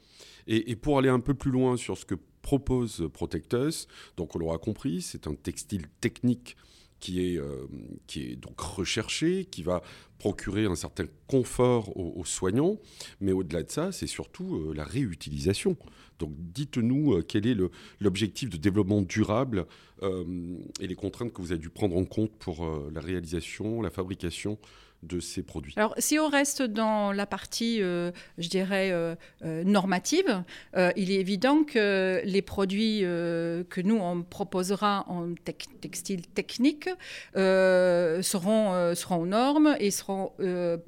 Et, 0.47 0.77
pour 0.77 0.99
aller 0.99 1.09
un 1.09 1.21
peu 1.21 1.35
plus 1.35 1.51
loin 1.51 1.77
sur 1.77 1.99
ce 1.99 2.05
que 2.05 2.15
propose 2.43 3.09
Protectus, 3.13 3.89
donc 4.17 4.37
on 4.37 4.39
l'aura 4.39 4.59
compris, 4.59 5.03
c'est 5.03 5.27
un 5.27 5.35
textile 5.35 5.87
technique 6.01 6.57
qui 7.01 7.27
est, 7.27 7.39
euh, 7.39 7.67
qui 8.07 8.23
est 8.23 8.37
donc 8.37 8.59
recherché, 8.61 9.45
qui 9.45 9.63
va 9.63 9.83
procurer 10.19 10.65
un 10.65 10.75
certain 10.75 11.05
confort 11.27 11.97
aux, 11.97 12.25
soignants, 12.25 12.79
mais 13.21 13.33
au-delà 13.33 13.63
de 13.63 13.71
ça, 13.71 13.93
c'est 13.93 14.07
surtout 14.07 14.57
euh, 14.57 14.75
la 14.75 14.85
réutilisation. 14.85 15.77
Donc 16.19 16.33
dites-nous 16.39 17.15
euh, 17.15 17.23
quel 17.23 17.47
est 17.47 17.57
l'objectif 18.01 18.49
de 18.49 18.57
développement 18.57 19.03
durable 19.03 19.67
et 20.03 20.87
les 20.87 20.95
contraintes 20.95 21.33
que 21.33 21.41
vous 21.41 21.53
avez 21.53 21.61
dû 21.61 21.71
prendre 21.71 21.97
en 21.97 22.05
compte 22.05 22.31
pour 22.39 22.69
la 22.93 23.01
réalisation, 23.01 23.81
la 23.81 23.89
fabrication 23.89 24.59
de 25.03 25.21
ces 25.21 25.43
produits 25.43 25.73
Alors, 25.77 25.95
si 25.99 26.19
on 26.19 26.29
reste 26.29 26.63
dans 26.63 27.13
la 27.13 27.27
partie, 27.27 27.81
euh, 27.81 28.11
je 28.39 28.49
dirais, 28.49 28.91
euh, 28.91 29.15
euh, 29.45 29.63
normative, 29.65 30.43
il 30.97 31.11
est 31.11 31.21
évident 31.21 31.65
que 31.65 32.21
les 32.25 32.43
produits 32.43 33.01
que 33.01 33.81
nous, 33.81 33.97
on 33.97 34.23
proposera 34.23 35.05
en 35.09 35.35
textile 35.81 36.27
technique 36.27 36.89
seront, 37.35 38.95
seront 38.95 39.17
aux 39.17 39.27
normes 39.27 39.77
et 39.81 39.91
seront, 39.91 40.33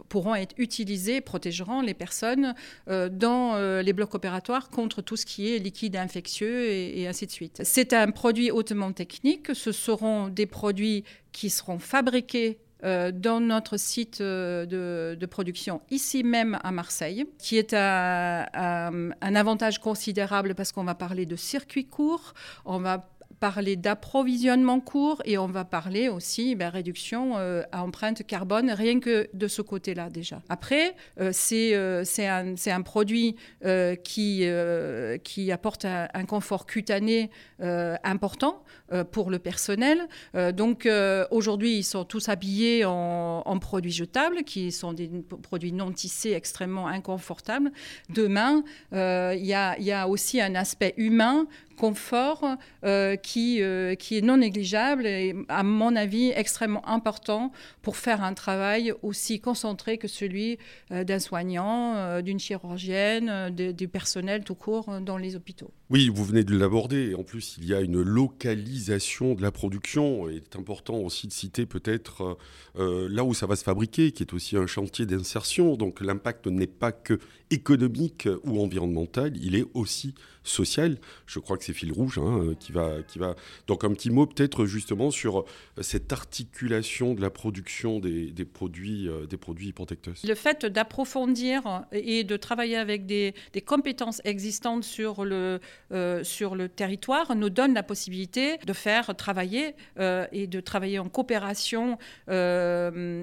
pourront 0.09 0.35
être 0.35 0.55
utilisés, 0.59 1.21
protégeront 1.21 1.81
les 1.81 1.95
personnes 1.95 2.55
dans 2.87 3.81
les 3.81 3.93
blocs 3.93 4.15
opératoires 4.15 4.71
contre 4.71 5.03
tout 5.03 5.17
ce 5.17 5.27
qui 5.27 5.55
est 5.55 5.59
liquide 5.59 5.97
infectieux 5.97 6.67
et, 6.67 7.01
et 7.01 7.09
ainsi 7.09 7.27
de 7.27 7.33
suite. 7.33 7.61
C'est 7.65 7.93
un 7.93 8.11
produit 8.11 8.51
hautement 8.51 8.93
technique. 8.93 9.55
Ce 9.55 9.73
seront 9.73 10.29
des 10.29 10.47
produits 10.47 11.05
qui 11.33 11.51
seront 11.51 11.79
fabriqués 11.79 12.59
euh, 12.85 13.11
dans 13.13 13.41
notre 13.41 13.77
site 13.77 14.21
euh, 14.21 14.65
de, 15.17 15.27
production 15.27 15.81
ici 15.91 16.23
même 16.25 16.59
à 16.63 16.71
Marseille, 16.71 17.27
qui 17.39 17.59
est 17.59 17.75
un, 17.75 18.47
un 18.53 19.35
avantage 19.35 19.79
considérable 19.79 20.55
parce 20.55 20.73
qu'on 20.73 20.85
va 20.85 20.95
parler 20.95 21.27
de 21.27 21.37
circuits 21.37 21.87
courts, 21.87 22.35
on 22.65 22.79
va 22.79 23.09
parler 23.39 23.77
d'approvisionnement 23.77 24.81
court 24.81 25.23
et 25.25 25.39
on 25.39 25.47
va 25.47 25.65
parler 25.65 26.09
aussi 26.09 26.55
ben, 26.55 26.69
réduction 26.69 27.39
euh, 27.39 27.63
à 27.73 27.83
empreinte 27.83 28.27
carbone, 28.27 28.71
rien 28.71 29.01
que 29.01 29.29
de 29.33 29.49
ce 29.49 29.63
côté-là 29.63 30.11
déjà. 30.11 30.43
Après, 30.49 30.95
euh, 31.21 31.33
euh, 31.53 32.03
c'est 32.05 32.27
un, 32.27 32.55
un, 32.67 32.83
produit 32.83 33.37
qui, 34.05 34.45
qui 35.25 35.53
apporte 35.53 35.85
un, 35.85 36.25
confort 36.25 36.67
cutané 36.67 37.31
important 37.61 38.63
pour 39.11 39.31
le 39.31 39.39
personnel. 39.39 40.09
donc 40.55 40.89
aujourd'hui, 41.31 41.79
ils 41.79 41.85
sont 41.85 42.05
tous 42.05 42.29
habillés 42.29 42.85
en, 42.85 43.43
en, 43.45 43.59
produits 43.59 43.93
jetables, 43.93 44.45
qui 44.45 44.73
sont 44.73 44.93
des 44.93 45.11
produits 45.43 45.73
non 45.73 45.93
tissés 45.93 46.33
extrêmement 46.33 46.89
inconfortables. 46.89 47.71
Demain, 48.11 48.63
il 48.93 49.45
y 49.45 49.55
a, 49.55 49.79
y, 49.79 49.93
a, 49.93 50.09
aussi 50.09 50.41
un 50.41 50.55
aspect 50.55 50.95
humain 50.97 51.47
confort 51.79 52.45
euh, 52.85 53.17
qui, 53.17 53.63
euh, 53.63 53.95
qui 53.95 54.19
est 54.19 54.21
non 54.21 54.37
négligeable 54.37 55.07
et, 55.07 55.35
à 55.49 55.63
mon 55.63 55.97
avis, 55.97 56.31
extrêmement 56.35 56.87
important 56.87 57.53
pour 57.81 57.97
faire 57.97 58.23
un 58.23 58.35
travail 58.35 58.93
aussi 59.03 59.41
concentré 59.41 59.97
que 59.97 60.09
celui 60.09 60.59
euh, 60.91 61.05
d'un 61.05 61.21
soignant, 61.21 62.21
d'une 62.21 62.41
chirurgienne, 62.41 63.51
du 63.51 63.89
personnel 63.89 64.45
tout 64.45 64.55
court 64.55 65.01
dans 65.01 65.17
les 65.17 65.37
hôpitaux. 65.37 65.73
Oui, 65.91 66.11
vous 66.13 66.25
venez 66.25 66.45
de 66.45 66.57
l'aborder. 66.57 67.15
En 67.15 67.23
plus, 67.23 67.57
il 67.57 67.65
y 67.65 67.73
a 67.73 67.81
une 67.81 68.03
localisation 68.03 69.35
de 69.35 69.41
la 69.41 69.51
production. 69.51 70.29
Il 70.29 70.37
est 70.37 70.57
important 70.57 70.99
aussi 70.99 71.27
de 71.27 71.33
citer 71.33 71.65
peut-être 71.65 72.37
là 72.77 73.25
où 73.25 73.33
ça 73.33 73.47
va 73.47 73.57
se 73.57 73.65
fabriquer, 73.65 74.13
qui 74.13 74.23
est 74.23 74.35
aussi 74.35 74.57
un 74.59 74.67
chantier 74.67 75.07
d'insertion. 75.07 75.77
Donc 75.77 76.03
l'impact 76.03 76.47
n'est 76.47 76.67
pas 76.67 76.93
que 76.93 77.19
économique 77.51 78.29
ou 78.45 78.61
environnemental, 78.61 79.37
il 79.37 79.57
est 79.57 79.65
aussi 79.75 80.15
social. 80.43 80.99
Je 81.27 81.39
crois 81.39 81.59
que 81.59 81.65
c'est 81.65 81.73
fil 81.73 81.93
rouge 81.93 82.19
hein, 82.19 82.41
euh, 82.43 82.55
qui, 82.55 82.73
va, 82.73 83.03
qui 83.07 83.19
va. 83.19 83.35
Donc 83.67 83.85
un 83.85 83.93
petit 83.93 84.11
mot 84.11 84.27
peut-être 84.27 84.65
justement 84.67 85.11
sur 85.11 85.41
euh, 85.41 85.45
cette 85.81 86.13
articulation 86.13 87.15
de 87.15 87.21
la 87.21 87.31
production 87.31 88.01
des, 88.01 88.33
produits, 88.45 89.09
euh, 89.09 89.27
produits 89.39 89.75
Le 90.25 90.35
fait 90.35 90.67
d'approfondir 90.67 91.85
et 91.93 92.25
de 92.25 92.37
travailler 92.37 92.77
avec 92.77 93.07
des, 93.07 93.35
compétences 93.67 94.23
existantes 94.25 94.85
sur 94.85 95.25
le, 95.25 95.61
sur 96.23 96.55
le 96.55 96.69
territoire 96.69 97.35
nous 97.35 97.51
donne 97.51 97.75
la 97.75 97.83
possibilité 97.83 98.59
de 98.59 98.73
faire 98.73 99.15
travailler 99.17 99.75
et 100.33 100.47
de 100.47 100.61
travailler 100.61 100.99
en 100.99 101.09
coopération 101.09 101.99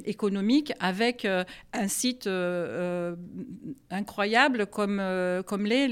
économique 0.06 0.74
avec 0.80 1.26
un 1.26 1.88
site 1.88 2.28
incroyable 3.92 4.66
comme, 4.66 5.02
comme 5.46 5.66
l'est 5.66 5.88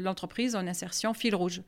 l'entreprise 0.00 0.56
en 0.56 0.66
insertion 0.66 1.14
fil 1.14 1.34
rouge. 1.34 1.62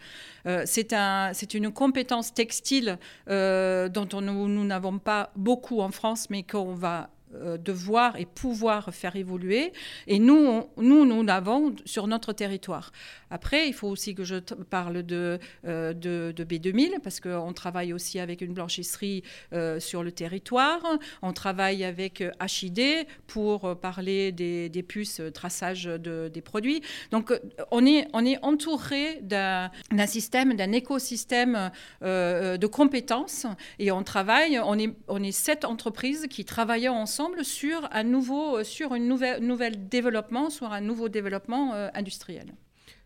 c'est 0.64 0.92
un, 0.92 1.32
une 1.54 1.70
compétence 1.70 2.34
textile 2.34 2.98
dont 3.28 4.20
nous 4.20 4.64
n'avons 4.64 4.98
pas 4.98 5.30
beaucoup 5.36 5.80
en 5.80 5.90
France, 5.90 6.30
mais 6.30 6.42
qu'on 6.42 6.74
va 6.74 6.98
euh, 7.00 7.17
devoir 7.58 8.16
et 8.16 8.26
pouvoir 8.26 8.94
faire 8.94 9.16
évoluer. 9.16 9.72
Et 10.06 10.18
nous, 10.18 10.64
nous, 10.76 11.04
nous 11.04 11.22
l'avons 11.22 11.74
sur 11.84 12.06
notre 12.06 12.32
territoire. 12.32 12.92
Après, 13.30 13.68
il 13.68 13.74
faut 13.74 13.88
aussi 13.88 14.14
que 14.14 14.24
je 14.24 14.36
parle 14.70 15.02
de, 15.02 15.38
euh, 15.66 15.92
de, 15.92 16.44
B2000, 16.44 17.00
parce 17.02 17.20
qu'on 17.20 17.52
travaille 17.52 17.92
aussi 17.92 18.18
avec 18.18 18.40
une 18.40 18.54
blanchisserie 18.54 19.22
euh, 19.52 19.78
sur 19.80 20.02
le 20.02 20.12
territoire. 20.12 20.80
On 21.20 21.32
travaille 21.32 21.84
avec 21.84 22.22
HID 22.40 23.06
pour 23.26 23.78
parler 23.78 24.32
des, 24.32 24.68
des 24.68 24.82
puces, 24.82 25.20
traçage 25.34 25.84
de, 25.84 26.30
des 26.32 26.40
produits. 26.40 26.80
Donc, 27.10 27.32
on 27.70 27.84
est, 27.84 28.08
on 28.14 28.24
est 28.24 28.42
entouré 28.42 29.20
d'un 29.22 29.70
système, 30.06 30.54
d'un 30.54 30.72
écosystème 30.72 31.70
de 32.00 32.66
compétences. 32.66 33.46
Et 33.78 33.90
on 33.90 34.02
travaille, 34.02 34.58
on 34.58 34.78
est, 34.78 34.94
on 35.08 35.22
est 35.22 35.32
sept 35.32 35.64
entreprises 35.64 36.26
qui 36.30 36.44
travaillent 36.44 36.88
ensemble 36.88 37.17
sur 37.42 37.88
un 37.92 38.04
nouveau, 38.04 38.62
sur 38.64 38.94
une 38.94 39.08
nouvelle, 39.08 39.42
nouvelle 39.44 39.88
développement, 39.88 40.50
sur 40.50 40.72
un 40.72 40.80
nouveau 40.80 41.08
développement 41.08 41.74
euh, 41.74 41.88
industriel. 41.94 42.54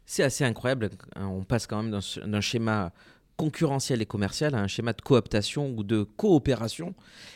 C'est 0.04 0.22
assez 0.22 0.44
incroyable. 0.44 0.90
Hein, 1.16 1.26
on 1.26 1.44
passe 1.44 1.66
quand 1.66 1.82
même 1.82 1.90
d'un 1.90 2.40
schéma 2.40 2.92
concurrentiel 3.36 4.02
et 4.02 4.06
commercial 4.06 4.54
à 4.54 4.58
un 4.58 4.66
schéma 4.66 4.92
de 4.92 5.00
cooptation 5.00 5.74
ou 5.76 5.82
de 5.82 6.02
coopération. 6.02 6.94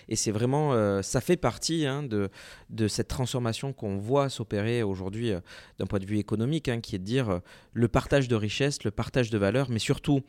Et 0.09 0.17
c'est 0.17 0.31
vraiment, 0.31 0.75
euh, 0.75 1.03
ça 1.03 1.21
fait 1.21 1.37
partie 1.37 1.87
hein, 1.87 2.03
de, 2.03 2.29
de 2.71 2.87
cette 2.87 3.09
transformation 3.09 3.73
qu'on 3.73 3.97
voit 3.97 4.29
s'opérer 4.29 4.83
aujourd'hui 4.83 5.33
euh, 5.33 5.41
d'un 5.79 5.87
point 5.87 5.99
de 5.99 6.07
vue 6.07 6.19
économique, 6.19 6.69
hein, 6.69 6.81
qui 6.81 6.97
est 6.97 6.99
de 6.99 7.05
dire 7.05 7.41
le 7.73 7.89
partage 7.89 8.29
de 8.29 8.37
richesses, 8.37 8.85
le 8.85 8.91
partage 8.91 9.31
de 9.31 9.39
valeurs, 9.39 9.71
mais 9.71 9.79
surtout 9.79 10.21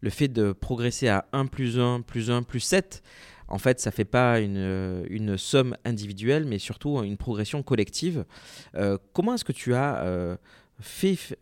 le 0.00 0.10
fait 0.10 0.28
de 0.28 0.52
progresser 0.52 1.08
à 1.08 1.26
1 1.32 1.46
plus 1.46 1.80
1 1.80 2.02
plus 2.02 2.30
1 2.30 2.42
plus 2.42 2.60
7 2.60 3.02
en 3.48 3.58
fait, 3.58 3.80
ça 3.80 3.90
ne 3.90 3.94
fait 3.94 4.04
pas 4.04 4.40
une, 4.40 5.04
une, 5.08 5.36
somme 5.36 5.76
individuelle, 5.84 6.44
mais 6.44 6.58
surtout 6.58 7.02
une 7.02 7.16
progression 7.16 7.62
collective. 7.62 8.24
Euh, 8.74 8.98
comment 9.12 9.34
est-ce 9.34 9.44
que 9.44 9.52
tu 9.52 9.74
as 9.74 10.02
euh, 10.02 10.36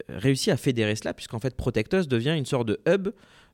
réussi 0.08 0.50
à 0.50 0.56
fédérer 0.56 0.96
cela, 0.96 1.14
puisqu'en 1.14 1.38
fait, 1.38 1.56
Protectus 1.56 2.08
devient 2.08 2.34
une 2.36 2.46
sorte 2.46 2.68
de 2.68 2.80
hub 2.86 3.08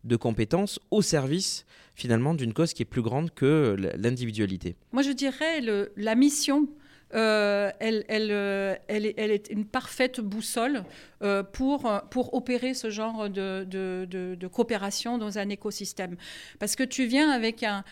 de 0.05 0.17
compétences 0.17 0.79
au 0.91 1.03
service 1.03 1.67
finalement 1.95 2.35
d'une 2.35 2.53
cause 2.53 2.73
qui 2.73 2.83
est 2.83 2.87
plus 2.87 3.03
grande 3.03 3.33
que 3.35 3.77
l'individualité 3.97 4.77
Moi, 4.93 5.03
je 5.03 5.11
dirais 5.11 5.61
la 5.97 6.15
mission 6.15 6.69
euh, 7.15 7.71
elle, 7.81 8.05
euh, 8.11 8.77
elle, 8.87 9.07
est, 9.07 9.49
une 9.51 9.65
parfaite 9.65 10.21
boussole 10.21 10.85
euh, 11.23 11.43
pour, 11.43 11.87
opérer 12.35 12.75
ce 12.75 12.91
genre 12.91 13.31
de, 13.31 14.47
coopération 14.53 15.17
dans 15.17 15.39
un 15.39 15.49
écosystème. 15.49 16.17
Parce 16.59 16.77
que 16.77 16.83
tu 16.83 17.07
viens 17.07 17.31
avec 17.31 17.63
un, 17.63 17.83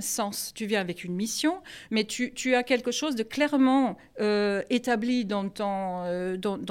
sens, 0.00 0.52
tu 0.54 0.66
viens 0.66 0.80
avec 0.80 1.04
une 1.04 1.14
mission, 1.14 1.60
mais 1.90 2.04
tu, 2.04 2.54
as 2.54 2.62
quelque 2.62 2.92
chose 2.92 3.16
de 3.16 3.24
clairement 3.24 3.96
établi 4.70 5.24
dans, 5.24 5.48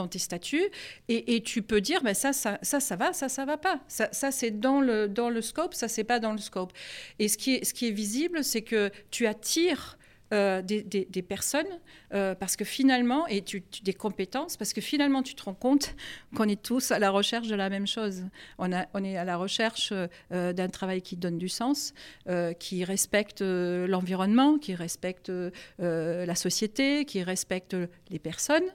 tes 0.10 0.20
statuts, 0.20 0.70
et, 1.10 1.42
tu 1.44 1.62
peux 1.62 1.82
dire, 1.82 2.01
ben 2.04 2.13
ça, 2.13 2.32
ça, 2.32 2.96
va, 2.96 3.13
ça, 3.13 3.28
ça 3.28 3.46
va 3.46 3.58
pas. 3.58 3.80
Ça, 3.88 4.32
c'est 4.32 4.60
dans 4.60 4.80
le, 4.80 5.08
dans 5.10 5.30
le 5.30 5.42
scope, 5.42 5.74
ça, 5.74 5.88
c'est 5.88 6.04
pas 6.06 6.20
dans 6.20 6.32
le 6.32 6.39
scope. 6.39 6.72
Et 7.20 7.28
ce 7.28 7.38
qui 7.38 7.56
est, 7.56 7.66
ce 7.66 7.74
qui 7.74 7.88
est 7.88 7.92
visible, 7.92 8.44
c'est 8.44 8.62
que 8.62 8.92
tu 9.12 9.28
attires 9.28 9.99
euh, 10.32 10.62
des, 10.62 11.22
personnes, 11.24 11.80
euh, 12.14 12.36
parce 12.36 12.56
que 12.56 12.64
finalement, 12.64 13.26
et 13.28 13.42
tu, 13.42 13.64
des 13.84 13.94
compétences, 13.94 14.58
parce 14.58 14.74
que 14.74 14.82
finalement, 14.82 15.24
tu 15.24 15.34
te 15.34 15.44
rends 15.44 15.56
compte 15.56 15.96
qu'on 16.36 16.48
est 16.48 16.62
tous 16.62 16.92
à 16.92 17.00
la 17.00 17.10
recherche 17.10 17.48
de 17.48 17.56
la 17.56 17.70
même 17.70 17.88
chose. 17.88 18.24
On, 18.60 18.72
est 18.72 19.18
à 19.18 19.24
la 19.24 19.38
recherche 19.38 19.92
euh, 20.32 20.54
d'un 20.54 20.68
travail 20.68 21.02
qui 21.02 21.18
donne 21.18 21.40
du 21.40 21.50
sens, 21.50 21.94
qui 22.60 22.84
respecte 22.84 23.42
l'environnement, 23.42 24.60
qui 24.60 24.76
respecte 24.76 25.32
la 25.80 26.36
société, 26.36 27.06
qui 27.06 27.24
respecte 27.24 27.76
les 28.10 28.20
personnes. 28.20 28.70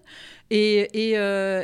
Et, 0.50 1.12
et, 1.12 1.12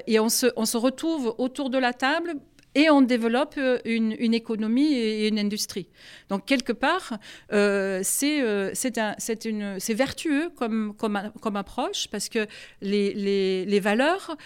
et 0.06 0.20
on, 0.20 0.28
se, 0.28 0.46
on 0.56 0.64
se 0.66 0.76
retrouve 0.76 1.34
autour 1.38 1.68
de 1.70 1.78
la 1.78 1.92
table 1.92 2.34
et 2.74 2.90
on 2.90 3.02
développe 3.02 3.54
euh, 3.58 3.78
une, 3.84 4.34
économie 4.34 4.92
et 4.92 5.28
une 5.28 5.38
industrie. 5.38 5.88
Donc 6.28 6.46
quelque 6.46 6.72
part, 6.72 7.18
euh, 7.52 8.02
euh, 8.22 8.70
c'est 8.74 9.94
vertueux 9.94 10.50
comme, 10.56 10.94
comme, 10.96 11.56
approche 11.56 12.08
parce 12.08 12.28
que 12.28 12.46
les, 12.80 13.12
les, 13.14 13.64
les 13.64 13.80
valeurs 13.80 14.36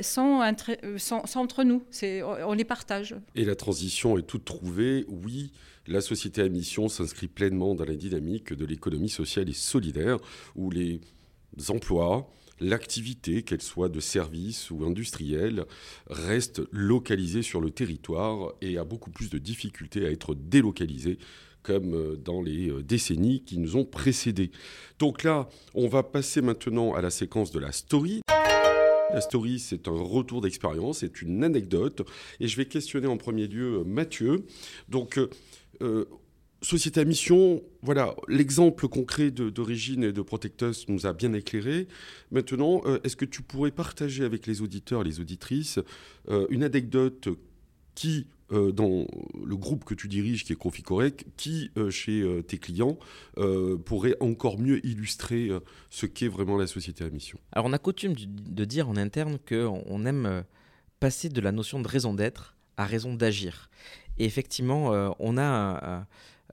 sont, 0.00 0.40
sont, 0.96 1.26
sont, 1.26 1.38
entre 1.40 1.64
nous, 1.64 1.82
on 2.02 2.52
les 2.54 2.64
partage. 2.64 3.14
Et 3.34 3.44
la 3.44 3.54
transition 3.54 4.18
est 4.18 4.22
toute 4.22 4.44
trouvée, 4.44 5.04
oui. 5.08 5.52
La 5.86 6.00
société 6.02 6.42
à 6.42 6.48
mission 6.48 6.88
s'inscrit 6.88 7.28
pleinement 7.28 7.74
dans 7.74 7.84
la 7.84 7.94
dynamique 7.94 8.52
de 8.52 8.66
l'économie 8.66 9.08
sociale 9.08 9.48
et 9.48 9.54
solidaire, 9.54 10.18
où 10.54 10.70
les 10.70 11.00
emplois, 11.68 12.30
l'activité, 12.60 13.42
qu'elle 13.42 13.62
soit 13.62 13.88
de 13.88 14.00
service 14.00 14.70
ou 14.70 14.84
industrielle, 14.84 15.64
reste 16.08 16.62
localisée 16.70 17.42
sur 17.42 17.60
le 17.60 17.70
territoire 17.70 18.54
et 18.60 18.78
a 18.78 18.84
beaucoup 18.84 19.10
plus 19.10 19.30
de 19.30 19.38
difficultés 19.38 20.06
à 20.06 20.10
être 20.10 20.34
délocalisée 20.34 21.18
comme 21.62 21.94
euh, 21.94 22.16
dans 22.16 22.40
les 22.40 22.70
euh, 22.70 22.82
décennies 22.82 23.42
qui 23.44 23.58
nous 23.58 23.76
ont 23.76 23.84
précédés. 23.84 24.50
Donc 24.98 25.22
là, 25.22 25.48
on 25.74 25.88
va 25.88 26.02
passer 26.02 26.40
maintenant 26.40 26.94
à 26.94 27.02
la 27.02 27.10
séquence 27.10 27.50
de 27.50 27.58
la 27.58 27.72
story. 27.72 28.22
La 29.12 29.20
story, 29.20 29.58
c'est 29.58 29.88
un 29.88 29.92
retour 30.02 30.40
d'expérience, 30.40 30.98
c'est 30.98 31.22
une 31.22 31.42
anecdote. 31.42 32.06
Et 32.40 32.48
je 32.48 32.56
vais 32.56 32.66
questionner 32.66 33.06
en 33.06 33.16
premier 33.16 33.46
lieu 33.46 33.80
euh, 33.80 33.84
Mathieu. 33.84 34.44
Donc, 34.88 35.18
Société 36.60 37.00
à 37.00 37.04
mission, 37.04 37.62
voilà, 37.82 38.16
l'exemple 38.26 38.88
concret 38.88 39.30
d'origine 39.30 40.02
et 40.02 40.12
de 40.12 40.22
Protectus 40.22 40.88
nous 40.88 41.06
a 41.06 41.12
bien 41.12 41.32
éclairé. 41.32 41.86
Maintenant, 42.32 42.82
euh, 42.84 42.98
est-ce 43.04 43.14
que 43.14 43.24
tu 43.24 43.42
pourrais 43.42 43.70
partager 43.70 44.24
avec 44.24 44.48
les 44.48 44.60
auditeurs, 44.60 45.04
les 45.04 45.20
auditrices, 45.20 45.78
euh, 46.28 46.48
une 46.50 46.64
anecdote 46.64 47.28
qui, 47.94 48.26
euh, 48.50 48.72
dans 48.72 49.06
le 49.44 49.56
groupe 49.56 49.84
que 49.84 49.94
tu 49.94 50.08
diriges, 50.08 50.44
qui 50.44 50.52
est 50.52 50.56
Coffee 50.56 50.82
Correct, 50.82 51.26
qui, 51.36 51.70
chez 51.90 52.24
tes 52.48 52.58
clients, 52.58 52.98
pourrait 53.84 54.16
encore 54.18 54.58
mieux 54.58 54.84
illustrer 54.84 55.50
ce 55.90 56.06
qu'est 56.06 56.28
vraiment 56.28 56.56
la 56.56 56.66
société 56.66 57.04
à 57.04 57.10
mission? 57.10 57.38
Alors, 57.52 57.66
on 57.66 57.72
a 57.72 57.78
coutume 57.78 58.14
de 58.16 58.64
dire 58.64 58.88
en 58.88 58.96
interne 58.96 59.38
qu'on 59.48 60.04
aime 60.06 60.42
passer 60.98 61.28
de 61.28 61.40
la 61.40 61.52
notion 61.52 61.80
de 61.80 61.86
raison 61.86 62.14
d'être 62.14 62.56
à 62.76 62.84
raison 62.84 63.14
d'agir. 63.14 63.70
Et 64.18 64.24
effectivement, 64.24 65.14
on 65.20 65.38
a 65.38 66.06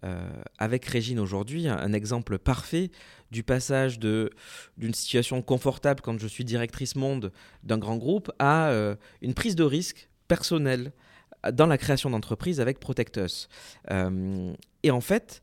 euh, 0.06 0.28
avec 0.60 0.86
Régine 0.86 1.20
aujourd'hui 1.20 1.68
un, 1.68 1.94
exemple 1.94 2.38
parfait 2.38 2.92
du 3.32 3.44
passage 3.44 3.98
d'une 3.98 4.94
situation 4.94 5.42
confortable 5.42 6.02
quand 6.02 6.20
je 6.20 6.28
suis 6.28 6.46
directrice 6.46 6.96
monde 6.96 7.32
d'un 7.64 7.80
grand 7.80 7.98
groupe 7.98 8.32
à 8.38 8.68
euh, 8.68 8.96
une 9.22 9.34
prise 9.34 9.56
de 9.56 9.64
risque 9.64 10.10
personnelle 10.28 10.92
dans 11.54 11.66
la 11.66 11.78
création 11.78 12.10
d'entreprise 12.10 12.60
avec 12.60 12.80
Protectus. 12.80 13.50
Euh, 13.90 14.54
et 14.84 14.92
en 14.92 15.02
fait, 15.02 15.42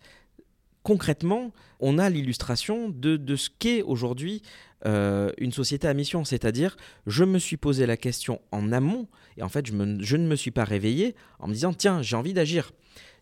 concrètement, 0.83 1.53
on 1.81 1.98
a 1.98 2.09
l'illustration 2.09 2.88
de, 2.88 3.16
de, 3.16 3.37
ce 3.37 3.51
qu'est 3.59 3.83
aujourd'hui 3.83 4.42
une 4.85 5.53
société 5.53 5.87
à 5.87 5.94
mission. 5.94 6.25
C'est-à-dire, 6.25 6.77
je 7.07 7.22
me 7.25 7.38
suis 7.38 7.57
posé 7.57 7.87
la 7.87 7.96
question 7.96 8.40
en 8.51 8.72
amont, 8.72 9.07
et 9.37 9.42
en 9.42 9.48
fait, 9.48 9.66
je, 9.66 9.72
je 10.01 10.16
ne 10.16 10.27
me 10.27 10.35
suis 10.35 10.51
pas 10.51 10.64
réveillé 10.64 11.14
en 11.38 11.46
me 11.46 11.55
disant, 11.55 11.72
tiens, 11.72 12.03
j'ai 12.03 12.16
envie 12.16 12.33
d'agir 12.33 12.72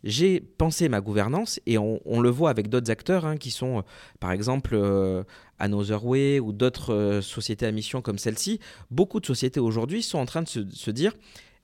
j'ai 0.02 0.40
pensé 0.40 0.88
ma 0.88 1.00
gouvernance 1.00 1.60
et 1.66 1.76
on, 1.78 2.20
le 2.20 2.30
voit 2.30 2.50
avec 2.50 2.68
d'autres 2.68 2.90
acteurs 2.90 3.26
hein, 3.26 3.36
qui 3.36 3.50
sont, 3.50 3.78
euh, 3.78 3.82
par 4.18 4.32
exemple, 4.32 4.74
euh, 4.74 5.24
Another 5.58 6.04
Way 6.04 6.40
ou 6.40 6.52
d'autres 6.52 6.94
euh, 6.94 7.22
sociétés 7.22 7.66
à 7.66 7.72
mission 7.72 8.00
comme 8.00 8.18
celle-ci. 8.18 8.60
Beaucoup 8.90 9.20
de 9.20 9.26
sociétés 9.26 9.60
aujourd'hui 9.60 10.02
sont 10.02 10.18
en 10.18 10.26
train 10.26 10.42
de 10.42 10.48
se, 10.48 10.90
dire 10.90 11.14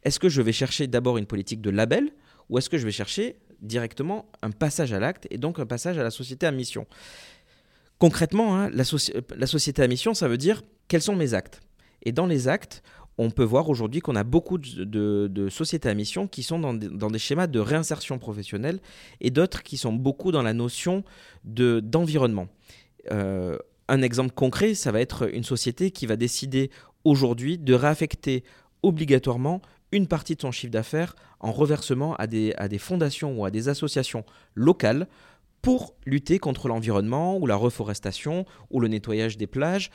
est-ce 0.02 0.18
que 0.18 0.28
je 0.28 0.42
vais 0.42 0.52
chercher 0.52 0.86
d'abord 0.86 1.18
une 1.18 1.26
politique 1.26 1.60
de 1.60 1.70
label 1.70 2.10
ou 2.48 2.58
est-ce 2.58 2.68
que 2.68 2.78
je 2.78 2.84
vais 2.84 2.92
chercher 2.92 3.36
directement 3.62 4.26
un 4.42 4.50
passage 4.50 4.92
à 4.92 5.00
l'acte 5.00 5.26
et 5.30 5.38
donc 5.38 5.58
un 5.58 5.66
passage 5.66 5.98
à 5.98 6.02
la 6.02 6.10
société 6.10 6.46
à 6.46 6.50
mission? 6.50 6.86
Concrètement, 7.98 8.56
hein, 8.56 8.68
la, 8.70 8.84
la 9.36 9.46
société 9.46 9.82
à 9.82 9.88
mission, 9.88 10.12
ça 10.12 10.28
veut 10.28 10.36
dire 10.36 10.62
quels 10.88 11.02
sont 11.02 11.16
mes 11.16 11.32
actes 11.32 11.62
et 12.06 12.12
dans 12.12 12.26
les 12.26 12.46
actes, 12.46 12.82
on 13.18 13.30
peut 13.30 13.44
voir 13.44 13.68
aujourd'hui 13.70 14.00
qu'on 14.00 14.16
a 14.16 14.24
beaucoup 14.24 14.58
de, 14.58 15.48
sociétés 15.50 15.88
à 15.88 15.94
mission 15.94 16.28
qui 16.28 16.42
sont 16.42 16.58
dans 16.58 16.74
des, 16.74 17.18
schémas 17.18 17.46
de 17.46 17.58
réinsertion 17.58 18.18
professionnelle 18.18 18.80
et 19.20 19.30
d'autres 19.30 19.62
qui 19.62 19.76
sont 19.76 19.92
beaucoup 19.92 20.32
dans 20.32 20.42
la 20.42 20.52
notion 20.52 21.02
d'environnement. 21.44 22.48
Euh, 23.10 23.56
un 23.88 24.02
exemple 24.02 24.32
concret, 24.32 24.74
ça 24.74 24.92
va 24.92 25.00
être 25.00 25.32
une 25.32 25.44
société 25.44 25.90
qui 25.90 26.06
va 26.06 26.16
décider 26.16 26.70
aujourd'hui 27.04 27.56
de 27.56 27.72
réaffecter 27.72 28.44
obligatoirement 28.82 29.62
une 29.92 30.08
partie 30.08 30.34
de 30.34 30.40
son 30.40 30.50
chiffre 30.50 30.72
d'affaires 30.72 31.14
en 31.40 31.52
reversement 31.52 32.16
à 32.16 32.26
des, 32.26 32.52
à 32.56 32.68
des 32.68 32.78
fondations 32.78 33.38
ou 33.38 33.44
à 33.44 33.50
des 33.50 33.68
associations 33.68 34.24
locales 34.54 35.06
pour 35.62 35.94
lutter 36.04 36.38
contre 36.38 36.68
l'environnement 36.68 37.38
ou 37.38 37.46
la 37.46 37.56
reforestation 37.56 38.44
ou 38.70 38.80
le 38.80 38.88
nettoyage 38.88 39.36
des 39.36 39.46
plages 39.46 39.90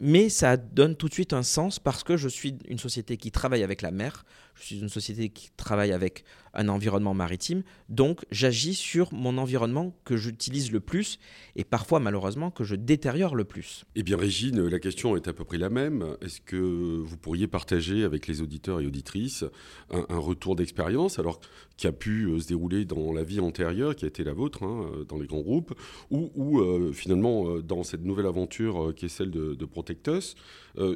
mais 0.00 0.28
ça 0.28 0.56
donne 0.56 0.96
tout 0.96 1.08
de 1.08 1.14
suite 1.14 1.32
un 1.32 1.42
sens 1.42 1.78
parce 1.78 2.04
que 2.04 2.16
je 2.16 2.28
suis 2.28 2.58
une 2.68 2.78
société 2.78 3.16
qui 3.16 3.30
travaille 3.30 3.62
avec 3.62 3.82
la 3.82 3.90
mer, 3.90 4.24
je 4.54 4.64
suis 4.64 4.80
une 4.80 4.88
société 4.88 5.28
qui 5.28 5.50
travaille 5.56 5.92
avec 5.92 6.24
un 6.54 6.68
environnement 6.68 7.14
maritime, 7.14 7.62
donc 7.88 8.24
j'agis 8.30 8.74
sur 8.74 9.12
mon 9.12 9.38
environnement 9.38 9.96
que 10.04 10.16
j'utilise 10.16 10.72
le 10.72 10.80
plus 10.80 11.18
et 11.56 11.64
parfois 11.64 12.00
malheureusement 12.00 12.50
que 12.50 12.64
je 12.64 12.74
détériore 12.74 13.34
le 13.34 13.44
plus. 13.44 13.84
Eh 13.94 14.02
bien 14.02 14.16
Régine, 14.16 14.66
la 14.66 14.78
question 14.78 15.16
est 15.16 15.28
à 15.28 15.32
peu 15.32 15.44
près 15.44 15.58
la 15.58 15.70
même. 15.70 16.16
Est-ce 16.20 16.40
que 16.40 16.56
vous 16.56 17.16
pourriez 17.16 17.46
partager 17.46 18.04
avec 18.04 18.26
les 18.26 18.40
auditeurs 18.40 18.80
et 18.80 18.86
auditrices 18.86 19.44
un, 19.90 20.18
retour 20.18 20.56
d'expérience 20.56 21.18
alors 21.18 21.40
qui 21.76 21.86
a 21.86 21.92
pu 21.92 22.26
euh, 22.26 22.38
se 22.38 22.48
dérouler 22.48 22.84
dans 22.84 23.12
la 23.12 23.24
vie 23.24 23.40
antérieure, 23.40 23.96
qui 23.96 24.04
a 24.04 24.08
été 24.08 24.24
la 24.24 24.32
vôtre, 24.32 24.62
hein, 24.62 24.90
euh, 24.94 25.04
dans 25.04 25.18
les 25.18 25.26
grands 25.26 25.40
groupes, 25.40 25.74
ou, 26.10 26.60
euh, 26.60 26.92
finalement 26.92 27.58
dans 27.58 27.82
cette 27.82 28.04
nouvelle 28.04 28.26
aventure 28.26 28.94
qui 28.94 29.06
est 29.06 29.08
celle 29.08 29.30
de, 29.30 29.54
de 29.54 29.64
Protectus, 29.64 30.36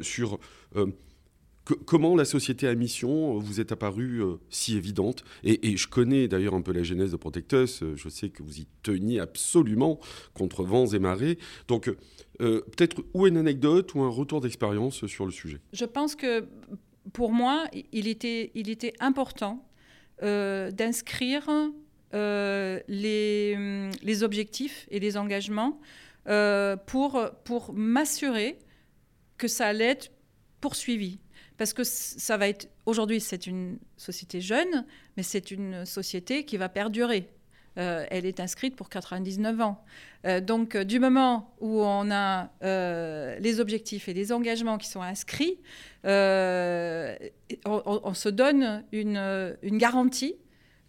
sur 0.02 0.38
comment 1.74 2.16
la 2.16 2.24
société 2.24 2.66
à 2.66 2.74
mission 2.74 3.36
euh, 3.36 3.38
vous 3.38 3.60
est 3.60 3.72
apparue 3.72 4.22
euh, 4.22 4.36
si 4.50 4.76
évidente? 4.76 5.24
Et, 5.44 5.76
je 5.76 5.88
connais 5.88 6.28
d'ailleurs 6.28 6.54
un 6.54 6.62
peu 6.62 6.72
la 6.72 6.82
genèse 6.82 7.12
de 7.12 7.16
Protectus. 7.16 7.82
Euh, 7.82 7.94
je 7.96 8.08
sais 8.08 8.30
que 8.30 8.42
vous 8.42 8.60
y 8.60 8.66
teniez 8.82 9.20
absolument 9.20 9.98
contre 10.34 10.64
vents 10.64 10.86
et 10.86 10.98
marées. 10.98 11.38
Donc, 11.68 11.90
peut-être 12.38 13.02
ou 13.14 13.26
une 13.26 13.36
anecdote 13.36 13.94
ou 13.94 14.02
un 14.02 14.08
retour 14.08 14.40
d'expérience 14.40 15.06
sur 15.06 15.24
le 15.24 15.32
sujet? 15.32 15.58
Je 15.72 15.84
pense 15.84 16.14
que 16.14 16.46
pour 17.12 17.32
moi, 17.32 17.64
il 17.92 18.06
était, 18.06 18.52
important 19.00 19.64
d'inscrire 20.20 21.48
les, 22.12 23.88
les, 24.02 24.22
objectifs 24.22 24.86
et 24.90 25.00
les 25.00 25.16
engagements 25.16 25.80
pour, 26.86 27.20
pour 27.44 27.72
m'assurer 27.72 28.58
que 29.36 29.48
ça 29.48 29.66
allait 29.66 29.86
être 29.86 30.12
poursuivi 30.60 31.18
parce 31.58 31.74
que 31.74 31.84
ça 31.84 32.36
va 32.36 32.48
être 32.48 32.68
aujourd'hui 32.86 33.20
c'est 33.20 33.46
une 33.46 33.78
société 33.96 34.40
jeune, 34.40 34.86
mais 35.16 35.22
c'est 35.22 35.50
une 35.50 35.84
société 35.84 36.44
qui 36.44 36.56
va 36.56 36.68
perdurer. 36.68 37.28
Euh, 37.78 38.06
elle 38.10 38.26
est 38.26 38.40
inscrite 38.40 38.74
pour 38.74 38.88
99 38.88 39.60
ans. 39.60 39.84
Euh, 40.26 40.40
donc, 40.40 40.74
euh, 40.74 40.82
du 40.82 40.98
moment 40.98 41.54
où 41.60 41.80
on 41.80 42.10
a 42.10 42.50
les 43.40 43.60
objectifs 43.60 44.08
et 44.08 44.14
les 44.14 44.32
engagements 44.32 44.78
qui 44.78 44.88
sont 44.88 45.02
inscrits, 45.02 45.58
on, 46.04 46.08
se 48.14 48.28
donne 48.28 48.84
une, 48.92 49.52
garantie 49.78 50.34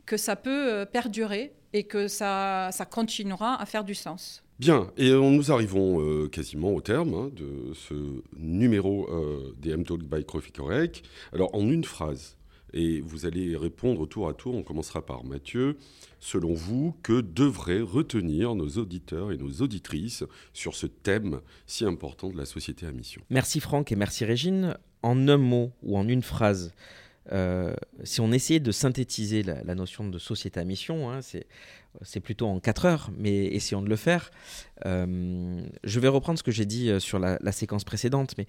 que 0.05 0.17
ça 0.17 0.35
peut 0.35 0.87
perdurer 0.91 1.53
et 1.73 1.83
que 1.83 2.07
ça 2.07 2.71
continuera 2.89 3.61
à 3.61 3.65
faire 3.65 3.83
du 3.83 3.93
sens. 3.93 4.43
Bien, 4.59 4.91
et 4.97 5.11
nous 5.13 5.51
arrivons 5.53 6.01
euh, 6.01 6.27
quasiment 6.27 6.73
au 6.73 6.81
terme 6.81 7.13
hein, 7.13 7.31
de 7.33 7.73
ce 7.73 7.93
numéro 8.37 9.09
euh, 9.09 9.55
des 9.57 9.69
M-Talk 9.69 10.03
by 10.03 10.25
Coffee 10.25 10.51
Correct. 10.51 11.01
Alors, 11.31 11.55
en 11.55 11.61
une 11.69 11.85
phrase, 11.85 12.35
et 12.73 12.99
vous 12.99 13.25
allez 13.25 13.55
répondre 13.55 14.05
tour 14.05 14.27
à 14.27 14.33
tour, 14.33 14.55
on 14.55 14.63
commencera 14.63 15.05
par 15.05 15.23
Mathieu. 15.23 15.77
Selon 16.19 16.53
vous, 16.53 16.93
que 17.03 17.21
devraient 17.21 17.79
retenir 17.79 18.53
nos 18.53 18.67
auditeurs 18.71 19.31
et 19.31 19.37
nos 19.37 19.61
auditrices 19.61 20.25
sur 20.51 20.75
ce 20.75 20.87
thème 20.87 21.39
si 21.65 21.85
important 21.85 22.29
de 22.29 22.37
la 22.37 22.45
société 22.45 22.85
à 22.85 22.91
mission? 22.91 23.21
Merci 23.29 23.61
Franck 23.61 23.93
et 23.93 23.95
merci 23.95 24.25
Régine. 24.25 24.77
En 25.03 25.29
un 25.29 25.37
mot 25.37 25.71
ou 25.83 25.97
en 25.97 26.05
une 26.05 26.21
phrase, 26.21 26.73
euh, 27.31 27.73
si 28.03 28.21
on 28.21 28.31
essayait 28.31 28.59
de 28.59 28.71
synthétiser 28.71 29.43
la, 29.43 29.75
notion 29.75 30.07
de 30.07 30.17
société 30.17 30.59
à 30.59 30.63
mission, 30.63 31.11
hein, 31.11 31.19
c'est 32.01 32.19
plutôt 32.19 32.47
en 32.47 32.59
4 32.59 32.85
heures, 32.85 33.11
mais 33.17 33.45
essayons 33.47 33.81
de 33.81 33.89
le 33.89 33.95
faire. 33.95 34.31
Euh, 34.85 35.61
je 35.83 35.99
vais 35.99 36.07
reprendre 36.07 36.39
ce 36.39 36.43
que 36.43 36.51
j'ai 36.51 36.65
dit 36.65 36.89
euh, 36.89 36.99
sur 36.99 37.19
la, 37.19 37.51
séquence 37.51 37.83
précédente, 37.83 38.35
mais 38.37 38.47